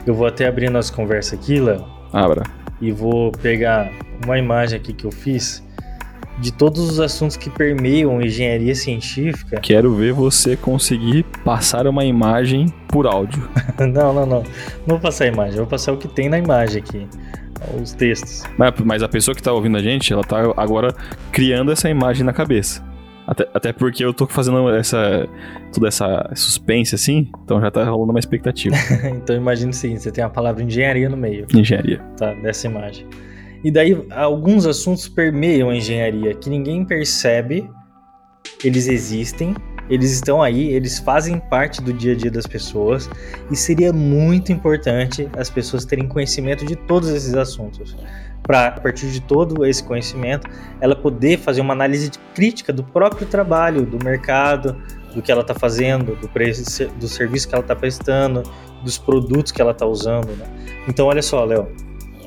[0.06, 1.86] Eu vou até abrir nossa conversa aqui, Léo.
[2.14, 2.44] Abra.
[2.80, 3.92] E vou pegar
[4.24, 5.64] uma imagem aqui que eu fiz
[6.40, 9.60] de todos os assuntos que permeiam engenharia científica.
[9.60, 13.50] Quero ver você conseguir passar uma imagem por áudio.
[13.80, 14.44] não, não, não.
[14.44, 14.44] Não
[14.88, 17.08] vou passar a imagem, vou passar o que tem na imagem aqui.
[17.82, 18.44] Os textos.
[18.56, 20.94] Mas, mas a pessoa que tá ouvindo a gente, ela tá agora
[21.32, 22.84] criando essa imagem na cabeça.
[23.28, 25.28] Até, até porque eu tô fazendo essa.
[25.74, 28.74] toda essa suspense assim, então já tá rolando uma expectativa.
[29.12, 31.46] então imagina o seguinte: você tem a palavra engenharia no meio.
[31.54, 32.00] Engenharia.
[32.16, 33.06] Tá, dessa imagem.
[33.64, 37.70] E daí alguns assuntos permeiam a engenharia que ninguém percebe,
[38.64, 39.54] eles existem,
[39.90, 43.10] eles estão aí, eles fazem parte do dia a dia das pessoas
[43.50, 47.96] e seria muito importante as pessoas terem conhecimento de todos esses assuntos
[48.44, 53.28] para, a partir de todo esse conhecimento, ela poder fazer uma análise crítica do próprio
[53.28, 54.76] trabalho, do mercado,
[55.14, 58.44] do que ela está fazendo, do, preço, do serviço que ela está prestando,
[58.84, 60.28] dos produtos que ela está usando.
[60.28, 60.46] Né?
[60.88, 61.68] Então, olha só, Léo,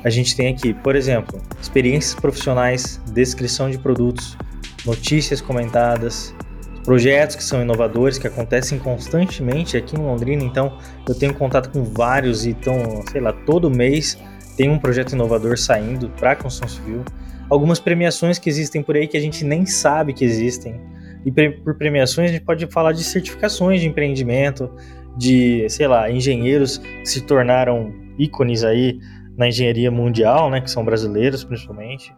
[0.04, 4.36] a gente tem aqui, por exemplo, experiências profissionais, descrição de produtos,
[4.84, 6.34] notícias comentadas,
[6.84, 10.42] projetos que são inovadores, que acontecem constantemente aqui em Londrina.
[10.42, 14.18] Então, eu tenho contato com vários e estão, sei lá, todo mês
[14.56, 17.02] tem um projeto inovador saindo para a construção civil,
[17.48, 20.80] algumas premiações que existem por aí que a gente nem sabe que existem.
[21.24, 24.70] E por premiações a gente pode falar de certificações de empreendimento,
[25.16, 28.98] de, sei lá, engenheiros que se tornaram ícones aí
[29.36, 32.14] na engenharia mundial, né, que são brasileiros principalmente.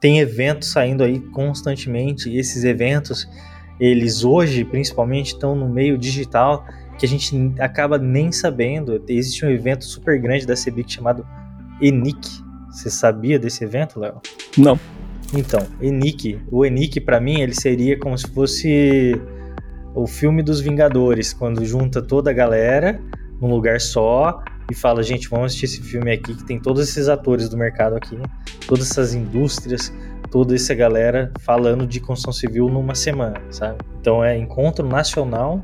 [0.00, 3.28] Tem eventos saindo aí constantemente, e esses eventos,
[3.80, 6.64] eles hoje principalmente estão no meio digital,
[6.98, 9.02] que a gente acaba nem sabendo.
[9.08, 11.26] Existe um evento super grande da CEBIC chamado
[11.80, 12.42] ENIC.
[12.70, 14.20] Você sabia desse evento, Léo?
[14.56, 14.78] Não.
[15.32, 16.40] Então, ENIC.
[16.50, 19.20] O ENIC, para mim, ele seria como se fosse
[19.94, 23.00] o filme dos Vingadores, quando junta toda a galera
[23.40, 27.08] num lugar só e fala, gente, vamos assistir esse filme aqui que tem todos esses
[27.08, 28.18] atores do mercado aqui,
[28.66, 29.92] todas essas indústrias,
[30.30, 33.78] toda essa galera falando de construção civil numa semana, sabe?
[34.00, 35.62] Então é encontro nacional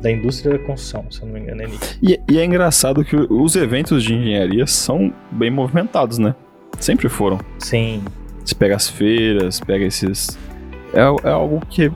[0.00, 1.68] da indústria da construção, se eu não me engano, é.
[2.02, 6.34] E, e é engraçado que os eventos de engenharia são bem movimentados, né?
[6.78, 7.40] Sempre foram.
[7.58, 8.04] Sim,
[8.44, 10.38] Você pega as feiras, pega esses.
[10.94, 11.90] É, é algo que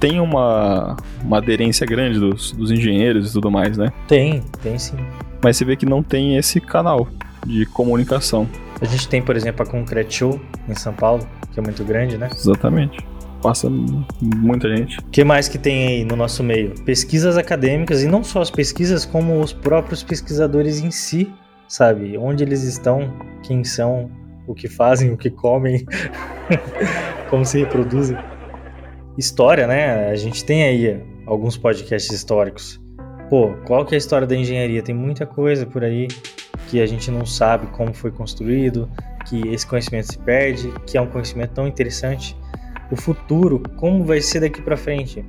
[0.00, 3.92] tem uma, uma aderência grande dos, dos engenheiros e tudo mais, né?
[4.08, 4.96] tem, tem sim.
[5.42, 7.08] Mas você vê que não tem esse canal
[7.46, 8.48] de comunicação.
[8.82, 12.18] A gente tem, por exemplo, a Concrete Show em São Paulo, que é muito grande,
[12.18, 12.28] né?
[12.34, 12.98] Exatamente.
[13.40, 13.70] Passa
[14.20, 14.98] muita gente.
[14.98, 16.74] O que mais que tem aí no nosso meio?
[16.84, 21.32] Pesquisas acadêmicas, e não só as pesquisas, como os próprios pesquisadores em si,
[21.68, 22.18] sabe?
[22.18, 24.10] Onde eles estão, quem são,
[24.48, 25.86] o que fazem, o que comem,
[27.30, 28.18] como se reproduzem.
[29.16, 30.10] História, né?
[30.10, 32.82] A gente tem aí alguns podcasts históricos.
[33.30, 34.82] Pô, qual que é a história da engenharia?
[34.82, 36.08] Tem muita coisa por aí
[36.72, 38.88] que a gente não sabe como foi construído,
[39.26, 42.34] que esse conhecimento se perde, que é um conhecimento tão interessante
[42.90, 45.22] o futuro, como vai ser daqui pra frente,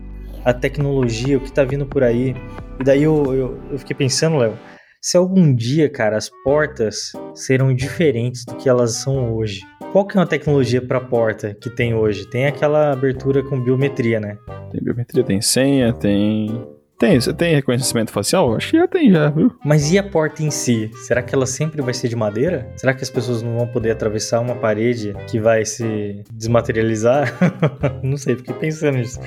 [0.45, 2.33] a tecnologia, o que tá vindo por aí.
[2.79, 4.57] E daí eu, eu, eu fiquei pensando, Léo,
[5.01, 9.59] se algum dia, cara, as portas serão diferentes do que elas são hoje.
[9.91, 12.25] Qual que é uma tecnologia pra porta que tem hoje?
[12.29, 14.37] Tem aquela abertura com biometria, né?
[14.71, 16.65] Tem biometria, tem senha, tem.
[16.97, 18.55] Tem, você tem reconhecimento facial?
[18.55, 19.53] Acho que já tem, já, viu?
[19.65, 20.89] Mas e a porta em si?
[20.93, 22.71] Será que ela sempre vai ser de madeira?
[22.77, 27.33] Será que as pessoas não vão poder atravessar uma parede que vai se desmaterializar?
[28.03, 29.19] não sei, fiquei pensando nisso.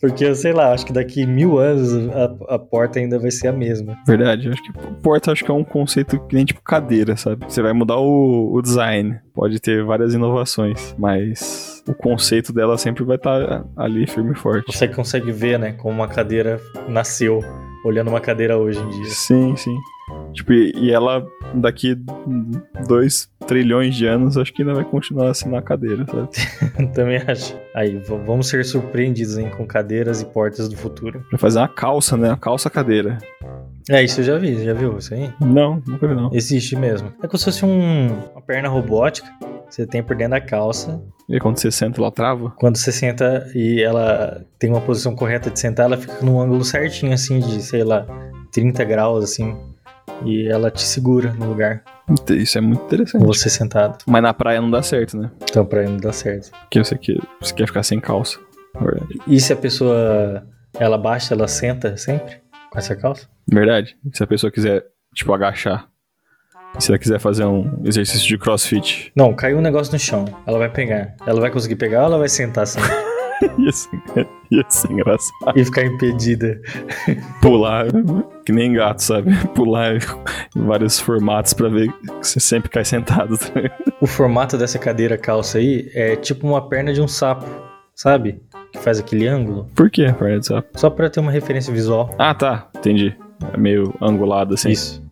[0.00, 3.48] Porque, eu sei lá, acho que daqui mil anos a, a porta ainda vai ser
[3.48, 3.96] a mesma.
[4.06, 4.48] Verdade.
[4.48, 7.44] Acho que porta acho que é um conceito que nem tipo cadeira, sabe?
[7.46, 9.20] Você vai mudar o, o design.
[9.40, 14.70] Pode ter várias inovações, mas o conceito dela sempre vai estar ali firme e forte.
[14.70, 17.40] Você consegue ver, né, como uma cadeira nasceu,
[17.82, 19.06] olhando uma cadeira hoje em dia.
[19.06, 19.74] Sim, sim.
[20.34, 21.96] Tipo, e ela daqui
[22.86, 26.92] dois trilhões de anos, acho que ainda vai continuar assim na cadeira, sabe?
[26.92, 27.56] Também acho.
[27.74, 31.24] Aí, vamos ser surpreendidos, hein, com cadeiras e portas do futuro.
[31.30, 32.28] Pra fazer uma calça, né?
[32.28, 33.16] Uma calça cadeira.
[33.92, 35.32] É, isso eu já vi, já viu isso aí?
[35.40, 36.30] Não, nunca vi não.
[36.32, 37.12] Existe mesmo.
[37.22, 39.28] É como se fosse um- uma perna robótica
[39.68, 41.02] que você tem por dentro da calça.
[41.28, 42.50] E quando você senta, ela trava?
[42.56, 46.64] Quando você senta e ela tem uma posição correta de sentar, ela fica num ângulo
[46.64, 48.06] certinho, assim, de, sei lá,
[48.52, 49.56] 30 graus, assim.
[50.24, 51.82] E ela te segura no lugar,
[52.30, 53.24] Isso é muito interessante.
[53.24, 53.98] você sentado.
[54.06, 55.30] Mas na praia não dá certo, né?
[55.42, 56.50] Então, pra ele não dá certo.
[56.62, 58.38] Porque você quer, você quer ficar sem calça.
[59.26, 60.44] E se a pessoa,
[60.78, 62.39] ela baixa, ela senta sempre
[62.70, 63.28] com essa calça?
[63.46, 63.96] Verdade.
[64.12, 65.88] Se a pessoa quiser, tipo, agachar.
[66.78, 69.12] Se ela quiser fazer um exercício de crossfit.
[69.16, 70.24] Não, caiu um negócio no chão.
[70.46, 71.16] Ela vai pegar.
[71.26, 72.78] Ela vai conseguir pegar ou ela vai sentar assim
[73.58, 75.56] ia, ser, ia ser engraçado.
[75.58, 76.60] e ficar impedida?
[77.40, 77.86] Pular,
[78.44, 79.34] que nem gato, sabe?
[79.54, 83.36] Pular em vários formatos pra ver que você sempre cai sentado.
[84.00, 87.44] O formato dessa cadeira calça aí é tipo uma perna de um sapo,
[87.94, 88.40] sabe?
[88.72, 89.68] Que faz aquele ângulo.
[89.74, 90.78] Por quê, perna de sapo?
[90.78, 92.14] Só pra ter uma referência visual.
[92.18, 92.68] Ah, tá.
[92.76, 93.16] Entendi.
[93.52, 94.70] É meio angulado assim.
[94.70, 95.02] Isso.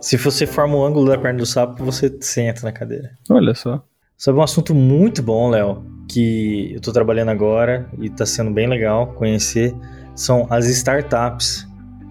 [0.00, 3.10] Se você forma o ângulo da perna do sapo, você senta na cadeira.
[3.28, 3.82] Olha só.
[4.16, 8.66] Sobre um assunto muito bom, Léo, que eu tô trabalhando agora e tá sendo bem
[8.66, 9.74] legal conhecer,
[10.14, 11.66] são as startups.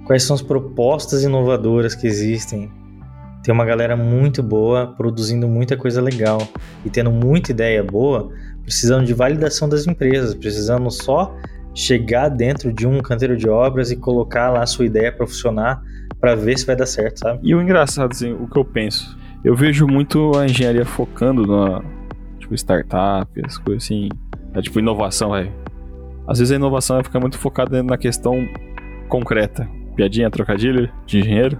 [0.06, 2.72] Quais são as propostas inovadoras que existem?
[3.44, 6.46] Tem uma galera muito boa produzindo muita coisa legal
[6.86, 8.30] e tendo muita ideia boa,
[8.68, 11.34] precisando de validação das empresas, precisando só
[11.74, 15.82] chegar dentro de um canteiro de obras e colocar lá a sua ideia para funcionar
[16.20, 17.40] para ver se vai dar certo, sabe?
[17.44, 19.18] E o engraçado, assim, o que eu penso.
[19.42, 21.82] Eu vejo muito a engenharia focando na,
[22.40, 24.10] tipo, startup, as coisas assim.
[24.54, 25.32] É, tipo, inovação.
[26.28, 28.36] Às vezes a inovação fica muito focada na questão
[29.08, 29.66] concreta.
[29.96, 31.58] Piadinha, trocadilho de engenheiro.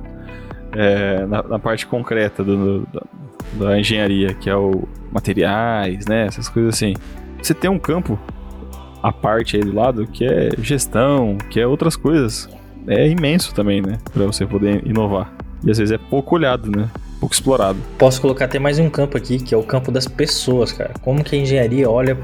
[0.74, 3.08] É, na, na parte concreta do, do-
[3.54, 6.26] da, engenharia, que é o materiais, né?
[6.26, 6.94] Essas coisas assim.
[7.42, 8.20] Você tem um campo
[9.02, 12.50] à parte aí do lado que é gestão, que é outras coisas.
[12.88, 13.98] É imenso também, né?
[14.14, 15.34] Pra você poder inovar.
[15.64, 16.90] E às vezes é pouco olhado, né?
[17.20, 17.80] Pouco explorado.
[17.98, 20.94] Posso colocar até mais um campo aqui, que é o campo das pessoas, cara.
[21.02, 22.18] Como que a engenharia olha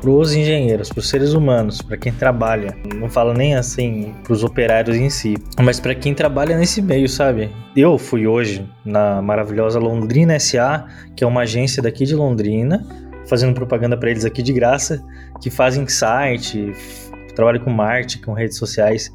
[0.00, 2.76] pros engenheiros, pros seres humanos, para quem trabalha.
[2.94, 7.50] Não falo nem assim pros operários em si, mas para quem trabalha nesse meio, sabe?
[7.76, 10.86] Eu fui hoje na maravilhosa Londrina SA,
[11.16, 12.86] que é uma agência daqui de Londrina,
[13.28, 15.02] fazendo propaganda para eles aqui de graça,
[15.40, 16.72] que fazem site,
[17.34, 19.10] trabalham com marketing, com redes sociais.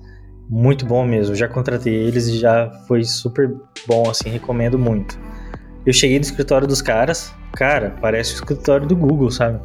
[0.49, 1.33] Muito bom mesmo.
[1.33, 3.49] Já contratei eles e já foi super
[3.87, 5.17] bom, assim, recomendo muito.
[5.85, 9.59] Eu cheguei no escritório dos caras, cara, parece o escritório do Google, sabe?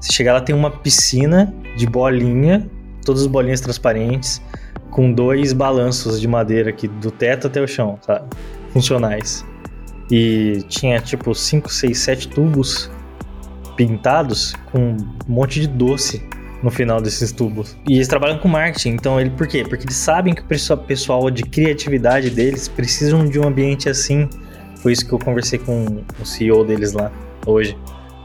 [0.00, 2.68] Você chegar lá tem uma piscina de bolinha,
[3.04, 4.40] todas as bolinhas transparentes,
[4.90, 8.26] com dois balanços de madeira aqui do teto até o chão, sabe?
[8.72, 9.44] Funcionais.
[10.10, 12.90] E tinha tipo 5, 6, 7 tubos
[13.76, 14.96] pintados com um
[15.28, 16.22] monte de doce
[16.62, 17.76] no final desses tubos.
[17.88, 19.64] E eles trabalham com marketing, então ele por quê?
[19.66, 24.28] Porque eles sabem que o pessoal de criatividade deles precisam de um ambiente assim.
[24.76, 27.10] Foi isso que eu conversei com o CEO deles lá
[27.46, 27.76] hoje.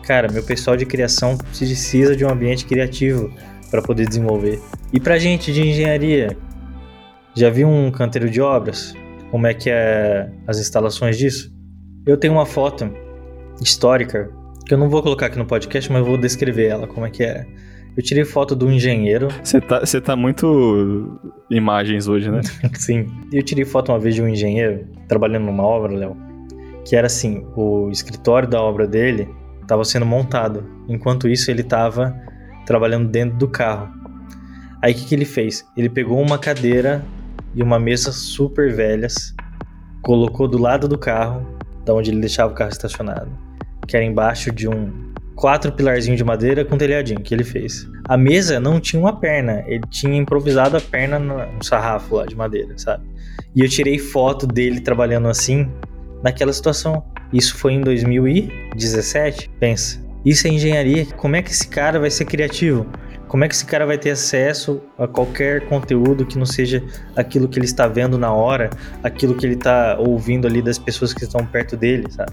[0.05, 3.33] Cara, meu pessoal de criação precisa de um ambiente criativo
[3.71, 4.61] para poder desenvolver.
[4.93, 6.37] E pra gente de engenharia,
[7.35, 8.93] já viu um canteiro de obras?
[9.31, 11.51] Como é que é as instalações disso?
[12.05, 12.87] Eu tenho uma foto
[13.59, 14.29] histórica
[14.67, 17.09] que eu não vou colocar aqui no podcast, mas eu vou descrever ela, como é
[17.09, 17.43] que é.
[17.97, 19.29] Eu tirei foto do engenheiro.
[19.43, 22.41] Você tá, você tá muito imagens hoje, né?
[22.77, 23.07] Sim.
[23.33, 26.15] Eu tirei foto uma vez de um engenheiro trabalhando numa obra, Léo,
[26.85, 29.27] que era assim, o escritório da obra dele
[29.65, 30.63] estava sendo montado.
[30.87, 32.15] Enquanto isso, ele estava
[32.65, 33.89] trabalhando dentro do carro.
[34.81, 35.65] Aí o que, que ele fez?
[35.75, 37.03] Ele pegou uma cadeira
[37.53, 39.33] e uma mesa super velhas,
[40.01, 41.45] colocou do lado do carro,
[41.83, 43.31] da onde ele deixava o carro estacionado,
[43.87, 45.05] que era embaixo de um
[45.35, 47.87] quatro pilarzinhos de madeira com telhadinho que ele fez.
[48.07, 52.35] A mesa não tinha uma perna, ele tinha improvisado a perna no sarrafo lá de
[52.35, 53.05] madeira, sabe?
[53.55, 55.69] E eu tirei foto dele trabalhando assim
[56.23, 57.03] naquela situação.
[57.33, 59.49] Isso foi em 2017.
[59.59, 61.05] Pensa, isso é engenharia.
[61.17, 62.85] Como é que esse cara vai ser criativo?
[63.27, 66.83] Como é que esse cara vai ter acesso a qualquer conteúdo que não seja
[67.15, 68.69] aquilo que ele está vendo na hora,
[69.03, 72.31] aquilo que ele está ouvindo ali das pessoas que estão perto dele, sabe?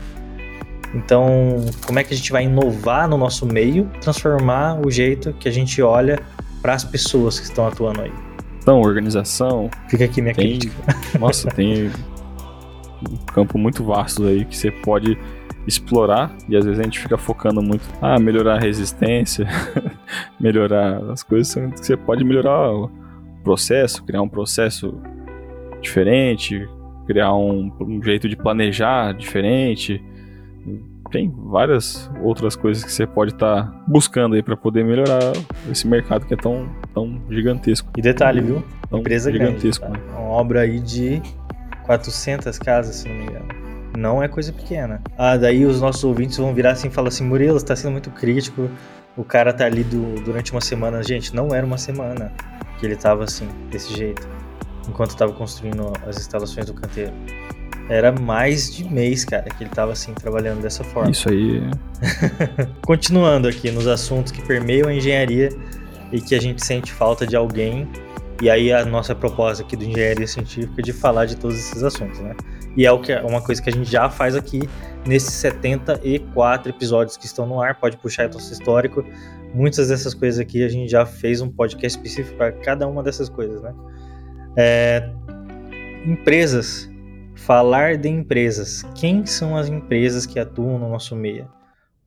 [0.95, 5.49] Então, como é que a gente vai inovar no nosso meio, transformar o jeito que
[5.49, 6.21] a gente olha
[6.61, 8.13] para as pessoas que estão atuando aí?
[8.59, 9.71] Então, organização.
[9.89, 10.75] Fica aqui minha tem, crítica.
[11.19, 11.91] Nossa, tem
[13.11, 15.19] um campo muito vasto aí que você pode
[15.67, 19.47] explorar e às vezes a gente fica focando muito ah melhorar a resistência
[20.41, 22.91] melhorar as coisas que você pode melhorar o
[23.45, 25.01] processo criar um processo
[25.81, 26.69] diferente
[27.07, 30.03] criar um, um jeito de planejar diferente
[31.13, 35.21] tem várias outras coisas que você pode estar tá buscando aí para poder melhorar
[35.71, 37.93] esse mercado que é tão, tão gigantesco.
[37.97, 38.65] E detalhe, viu?
[38.89, 40.11] Tão Empresa gigantesco, grande, tá?
[40.11, 40.19] né?
[40.19, 41.21] Uma obra aí de
[41.85, 43.49] 400 casas, se não me engano.
[43.97, 45.03] Não é coisa pequena.
[45.19, 48.11] Ah, daí os nossos ouvintes vão virar assim e falar assim: Murilo, está sendo muito
[48.11, 48.71] crítico.
[49.17, 51.03] O cara tá ali do, durante uma semana.
[51.03, 52.33] Gente, não era uma semana
[52.79, 54.27] que ele tava assim, desse jeito.
[54.89, 57.13] Enquanto estava construindo as instalações do canteiro
[57.89, 61.11] era mais de mês, cara, que ele tava assim trabalhando dessa forma.
[61.11, 61.63] Isso aí.
[62.87, 65.51] Continuando aqui nos assuntos que permeiam a engenharia
[66.11, 67.89] e que a gente sente falta de alguém.
[68.43, 71.83] E aí a nossa proposta aqui do engenharia científica é de falar de todos esses
[71.83, 72.35] assuntos, né?
[72.77, 74.69] E é o que é uma coisa que a gente já faz aqui
[75.07, 77.79] nesses 74 episódios que estão no ar.
[77.79, 79.05] Pode puxar o nosso histórico.
[79.55, 83.29] Muitas dessas coisas aqui a gente já fez um podcast específico para cada uma dessas
[83.29, 83.73] coisas, né?
[84.57, 85.09] É,
[86.05, 86.91] empresas
[87.43, 88.85] Falar de empresas.
[88.95, 91.49] Quem são as empresas que atuam no nosso meio?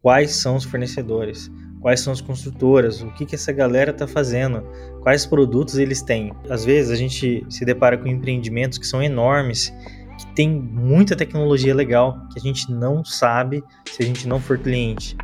[0.01, 1.51] Quais são os fornecedores?
[1.85, 3.03] Quais são as construtoras?
[3.03, 4.63] O que, que essa galera está fazendo?
[5.01, 6.33] Quais produtos eles têm?
[6.49, 9.71] Às vezes a gente se depara com empreendimentos que são enormes,
[10.17, 14.57] que tem muita tecnologia legal, que a gente não sabe se a gente não for
[14.57, 15.15] cliente.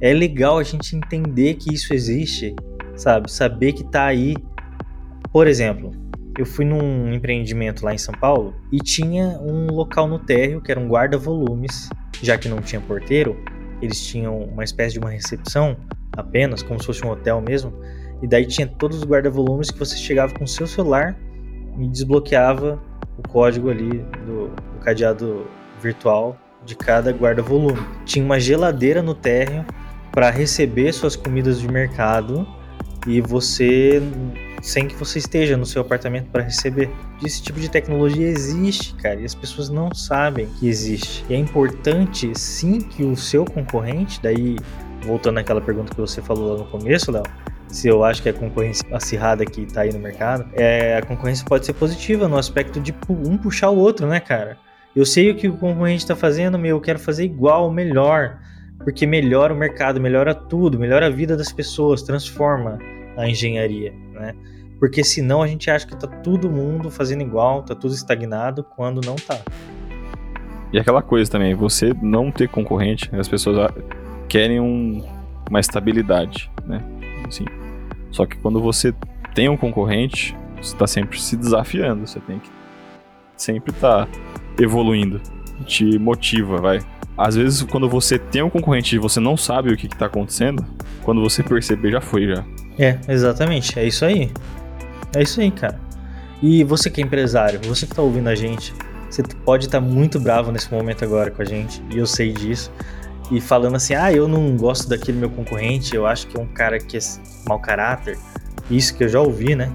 [0.00, 2.54] É legal a gente entender que isso existe,
[2.94, 3.28] sabe?
[3.28, 4.36] Saber que está aí.
[5.32, 5.90] Por exemplo,
[6.38, 10.70] eu fui num empreendimento lá em São Paulo e tinha um local no térreo que
[10.70, 11.90] era um guarda-volumes,
[12.22, 13.36] já que não tinha porteiro,
[13.80, 15.76] eles tinham uma espécie de uma recepção
[16.16, 17.72] apenas, como se fosse um hotel mesmo,
[18.22, 21.16] e daí tinha todos os guarda-volumes que você chegava com o seu celular
[21.78, 22.80] e desbloqueava
[23.16, 25.46] o código ali do, do cadeado
[25.80, 27.80] virtual de cada guarda-volume.
[28.04, 29.64] Tinha uma geladeira no térreo
[30.12, 32.46] para receber suas comidas de mercado
[33.06, 34.02] e você
[34.60, 36.90] sem que você esteja no seu apartamento para receber.
[37.24, 41.24] Esse tipo de tecnologia existe, cara, e as pessoas não sabem que existe.
[41.28, 44.56] E é importante, sim, que o seu concorrente, daí
[45.02, 47.22] voltando àquela pergunta que você falou lá no começo, Léo,
[47.68, 51.44] se eu acho que a concorrência acirrada que tá aí no mercado, é, a concorrência
[51.46, 54.58] pode ser positiva no aspecto de um puxar o outro, né, cara?
[54.94, 58.38] Eu sei o que o concorrente está fazendo, meu, eu quero fazer igual, melhor,
[58.82, 62.78] porque melhora o mercado, melhora tudo, melhora a vida das pessoas, transforma
[63.16, 64.34] a engenharia, né?
[64.78, 69.00] Porque senão a gente acha que tá todo mundo fazendo igual, tá tudo estagnado, quando
[69.04, 69.38] não tá.
[70.72, 73.70] E aquela coisa também, você não ter concorrente, as pessoas
[74.28, 75.04] querem um,
[75.48, 76.80] uma estabilidade, né?
[77.26, 77.44] Assim,
[78.10, 78.94] só que quando você
[79.34, 82.48] tem um concorrente, você está sempre se desafiando, você tem que
[83.36, 84.06] sempre tá
[84.58, 85.20] evoluindo,
[85.64, 86.80] te motiva, vai.
[87.16, 90.64] Às vezes, quando você tem um concorrente e você não sabe o que está acontecendo,
[91.02, 92.44] quando você perceber, já foi, já.
[92.80, 93.78] É, exatamente.
[93.78, 94.32] É isso aí.
[95.14, 95.78] É isso aí, cara.
[96.42, 98.72] E você que é empresário, você que tá ouvindo a gente,
[99.10, 102.32] você pode estar tá muito bravo nesse momento agora com a gente, e eu sei
[102.32, 102.72] disso.
[103.30, 106.46] e falando assim: ah, eu não gosto daquele meu concorrente, eu acho que é um
[106.46, 107.00] cara que é
[107.46, 108.18] mau caráter.
[108.70, 109.70] Isso que eu já ouvi, né?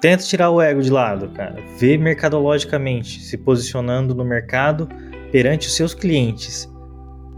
[0.00, 1.56] Tenta tirar o ego de lado, cara.
[1.78, 4.86] Vê mercadologicamente, se posicionando no mercado
[5.32, 6.69] perante os seus clientes.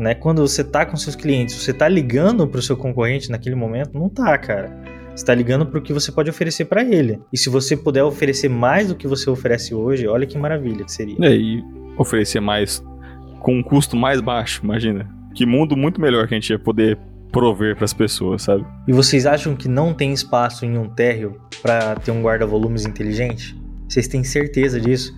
[0.02, 0.14] Né?
[0.16, 3.96] Quando você tá com seus clientes, você tá ligando para o seu concorrente naquele momento?
[3.96, 4.76] Não tá, cara.
[5.14, 7.20] Você tá ligando para o que você pode oferecer para ele.
[7.32, 10.90] E se você puder oferecer mais do que você oferece hoje, olha que maravilha que
[10.90, 11.16] seria.
[11.20, 11.62] É, e
[11.96, 12.82] oferecer mais
[13.38, 15.08] com um custo mais baixo, imagina.
[15.34, 16.98] Que mundo muito melhor que a gente ia poder
[17.30, 18.66] prover para as pessoas, sabe?
[18.88, 23.56] E vocês acham que não tem espaço em um térreo para ter um guarda-volumes inteligente?
[23.88, 25.14] Vocês têm certeza disso?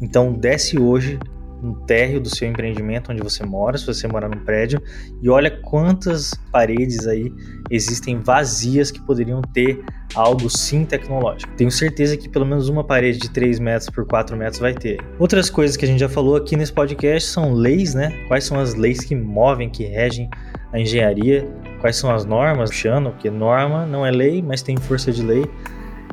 [0.00, 1.18] Então desce hoje
[1.62, 4.80] no térreo do seu empreendimento onde você mora, se você morar num prédio,
[5.22, 7.32] e olha quantas paredes aí
[7.70, 9.82] existem vazias que poderiam ter
[10.14, 11.52] algo sim tecnológico.
[11.56, 14.98] Tenho certeza que pelo menos uma parede de 3 metros por 4 metros vai ter.
[15.18, 18.10] Outras coisas que a gente já falou aqui nesse podcast são leis, né?
[18.28, 20.28] Quais são as leis que movem, que regem
[20.72, 21.46] a engenharia?
[21.80, 22.70] Quais são as normas?
[22.70, 25.44] Puxando, porque norma não é lei, mas tem força de lei.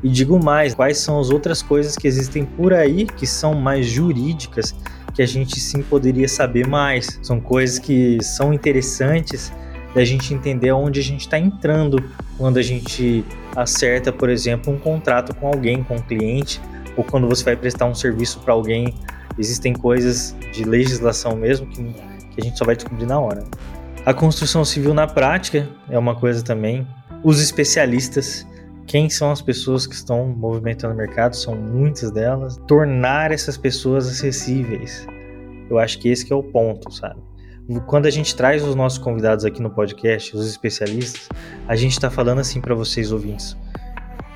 [0.06, 3.88] E digo mais, quais são as outras coisas que existem por aí que são mais
[3.88, 4.76] jurídicas
[5.16, 7.20] que a gente sim poderia saber mais.
[7.24, 9.52] São coisas que são interessantes
[9.96, 11.98] da gente entender onde a gente está entrando
[12.38, 13.26] quando a gente
[13.56, 16.62] acerta, por exemplo, um contrato com alguém, com um cliente,
[16.96, 18.94] ou quando você vai prestar um serviço para alguém.
[19.40, 23.44] Existem coisas de legislação mesmo que, que a gente só vai descobrir na hora.
[24.06, 26.88] A construção civil na prática é uma coisa também.
[27.24, 28.46] Os especialistas,
[28.88, 32.58] quem são as pessoas que estão movimentando o mercado, são muitas delas.
[32.68, 35.06] Tornar essas pessoas acessíveis.
[35.70, 37.20] Eu acho que esse que é o ponto, sabe?
[37.88, 41.28] Quando a gente traz os nossos convidados aqui no podcast, os especialistas,
[41.68, 43.58] a gente está falando assim para vocês ouvintes.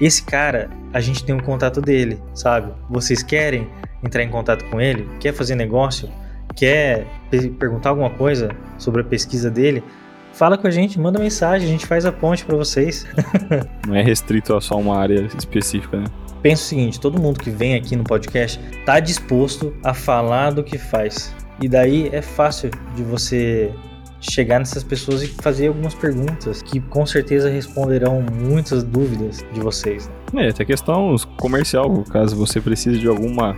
[0.02, 2.74] Esse cara, a gente tem um contato dele, sabe?
[2.90, 3.70] Vocês querem
[4.04, 5.08] entrar em contato com ele?
[5.20, 6.10] Quer fazer negócio?
[6.56, 7.06] Quer
[7.60, 9.84] perguntar alguma coisa sobre a pesquisa dele?
[10.40, 13.06] Fala com a gente, manda mensagem, a gente faz a ponte para vocês.
[13.86, 16.06] Não é restrito a só uma área específica, né?
[16.42, 20.64] Pensa o seguinte, todo mundo que vem aqui no podcast tá disposto a falar do
[20.64, 21.36] que faz.
[21.62, 23.70] E daí é fácil de você
[24.22, 30.10] chegar nessas pessoas e fazer algumas perguntas que com certeza responderão muitas dúvidas de vocês.
[30.32, 30.46] Né?
[30.46, 33.58] É, até questão comercial, caso você precise de alguma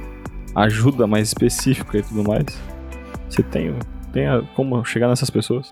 [0.55, 2.59] ajuda mais específica e tudo mais.
[3.29, 3.71] Você tem,
[4.11, 4.25] tem
[4.55, 5.71] como chegar nessas pessoas?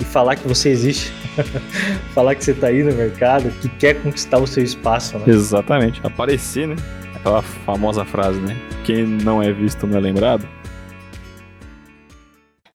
[0.00, 1.12] e falar que você existe,
[2.14, 5.18] falar que você está aí no mercado, que quer conquistar o seu espaço.
[5.18, 5.24] Né?
[5.28, 6.76] Exatamente, aparecer, né?
[7.14, 8.56] Aquela famosa frase, né?
[8.84, 10.48] Quem não é visto não é lembrado.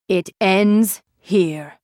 [0.10, 1.81] It ends here.